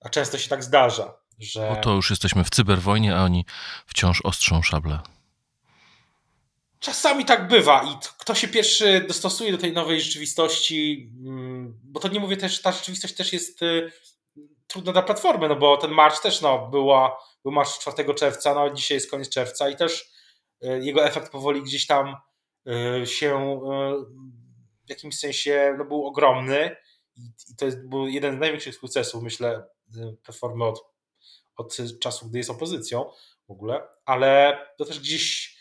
A 0.00 0.08
często 0.08 0.38
się 0.38 0.48
tak 0.48 0.64
zdarza, 0.64 1.18
że. 1.38 1.68
Bo 1.68 1.76
to 1.76 1.90
już 1.90 2.10
jesteśmy 2.10 2.44
w 2.44 2.50
cyberwojnie, 2.50 3.16
a 3.16 3.24
oni 3.24 3.44
wciąż 3.86 4.20
ostrzą 4.24 4.62
szable. 4.62 5.13
Czasami 6.84 7.24
tak 7.24 7.48
bywa 7.48 7.82
i 7.82 7.96
kto 8.18 8.34
się 8.34 8.48
pierwszy 8.48 9.04
dostosuje 9.08 9.52
do 9.52 9.58
tej 9.58 9.72
nowej 9.72 10.00
rzeczywistości, 10.00 11.10
mm, 11.26 11.80
bo 11.82 12.00
to 12.00 12.08
nie 12.08 12.20
mówię 12.20 12.36
też, 12.36 12.62
ta 12.62 12.72
rzeczywistość 12.72 13.14
też 13.14 13.32
jest 13.32 13.62
y, 13.62 13.92
trudna 14.66 14.92
dla 14.92 15.02
platformy, 15.02 15.48
no 15.48 15.56
bo 15.56 15.76
ten 15.76 15.90
marsz 15.90 16.20
też 16.20 16.40
no, 16.40 16.68
była, 16.68 17.18
był 17.42 17.52
marsz 17.52 17.78
4 17.78 18.14
czerwca, 18.14 18.54
no 18.54 18.70
dzisiaj 18.70 18.96
jest 18.96 19.10
koniec 19.10 19.28
czerwca 19.28 19.68
i 19.68 19.76
też 19.76 20.12
y, 20.64 20.80
jego 20.82 21.04
efekt 21.04 21.32
powoli 21.32 21.62
gdzieś 21.62 21.86
tam 21.86 22.16
y, 23.02 23.06
się 23.06 23.60
w 24.86 24.90
jakimś 24.90 25.18
sensie 25.18 25.74
no, 25.78 25.84
był 25.84 26.06
ogromny 26.06 26.76
i 27.16 27.56
to 27.58 27.66
jest, 27.66 27.88
był 27.88 28.08
jeden 28.08 28.36
z 28.36 28.40
największych 28.40 28.74
sukcesów, 28.74 29.22
myślę, 29.22 29.66
platformy 30.22 30.64
od, 30.64 30.84
od 31.56 31.76
czasu, 32.00 32.28
gdy 32.28 32.38
jest 32.38 32.50
opozycją 32.50 33.10
w 33.48 33.50
ogóle, 33.50 33.88
ale 34.04 34.58
to 34.78 34.84
też 34.84 35.00
gdzieś 35.00 35.53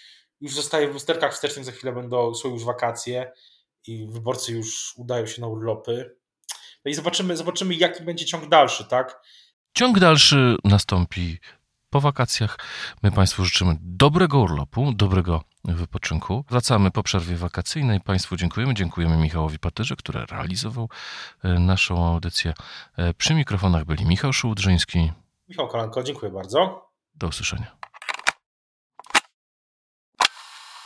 już 0.44 0.56
zostaje 0.56 0.90
w 0.90 0.94
lusterkach 0.94 1.34
wstecznych, 1.34 1.66
za 1.66 1.72
chwilę 1.72 1.94
będą, 1.94 2.36
są 2.36 2.50
już 2.50 2.64
wakacje 2.64 3.32
i 3.88 4.08
wyborcy 4.08 4.54
już 4.54 4.94
udają 4.98 5.26
się 5.26 5.42
na 5.42 5.48
urlopy. 5.48 6.16
No 6.86 6.92
i 6.92 6.94
zobaczymy, 6.94 7.38
zobaczymy 7.38 7.76
jaki 7.76 8.04
będzie 8.04 8.26
ciąg 8.26 8.50
dalszy, 8.50 8.86
tak? 8.86 9.22
Ciąg 9.74 10.00
dalszy 10.00 10.56
nastąpi 10.64 11.40
po 11.90 12.02
wakacjach. 12.02 12.60
My 13.04 13.12
Państwu 13.12 13.46
życzymy 13.46 13.78
dobrego 13.82 14.40
urlopu, 14.40 14.94
dobrego 14.94 15.44
wypoczynku. 15.64 16.46
Wracamy 16.50 16.92
po 16.92 17.04
przerwie 17.04 17.36
wakacyjnej. 17.36 18.02
Państwu 18.02 18.36
dziękujemy. 18.36 18.74
Dziękujemy 18.74 19.18
Michałowi 19.18 19.60
Patyrze, 19.60 19.96
który 19.96 20.26
realizował 20.26 20.90
e, 21.44 21.60
naszą 21.60 22.08
audycję. 22.08 22.54
E, 22.98 23.14
przy 23.14 23.34
mikrofonach 23.34 23.86
byli 23.86 24.06
Michał 24.06 24.34
Szułdrzyński. 24.34 25.12
Michał 25.50 25.68
Kolanko, 25.68 26.04
dziękuję 26.04 26.32
bardzo. 26.32 26.90
Do 27.16 27.28
usłyszenia. 27.28 27.83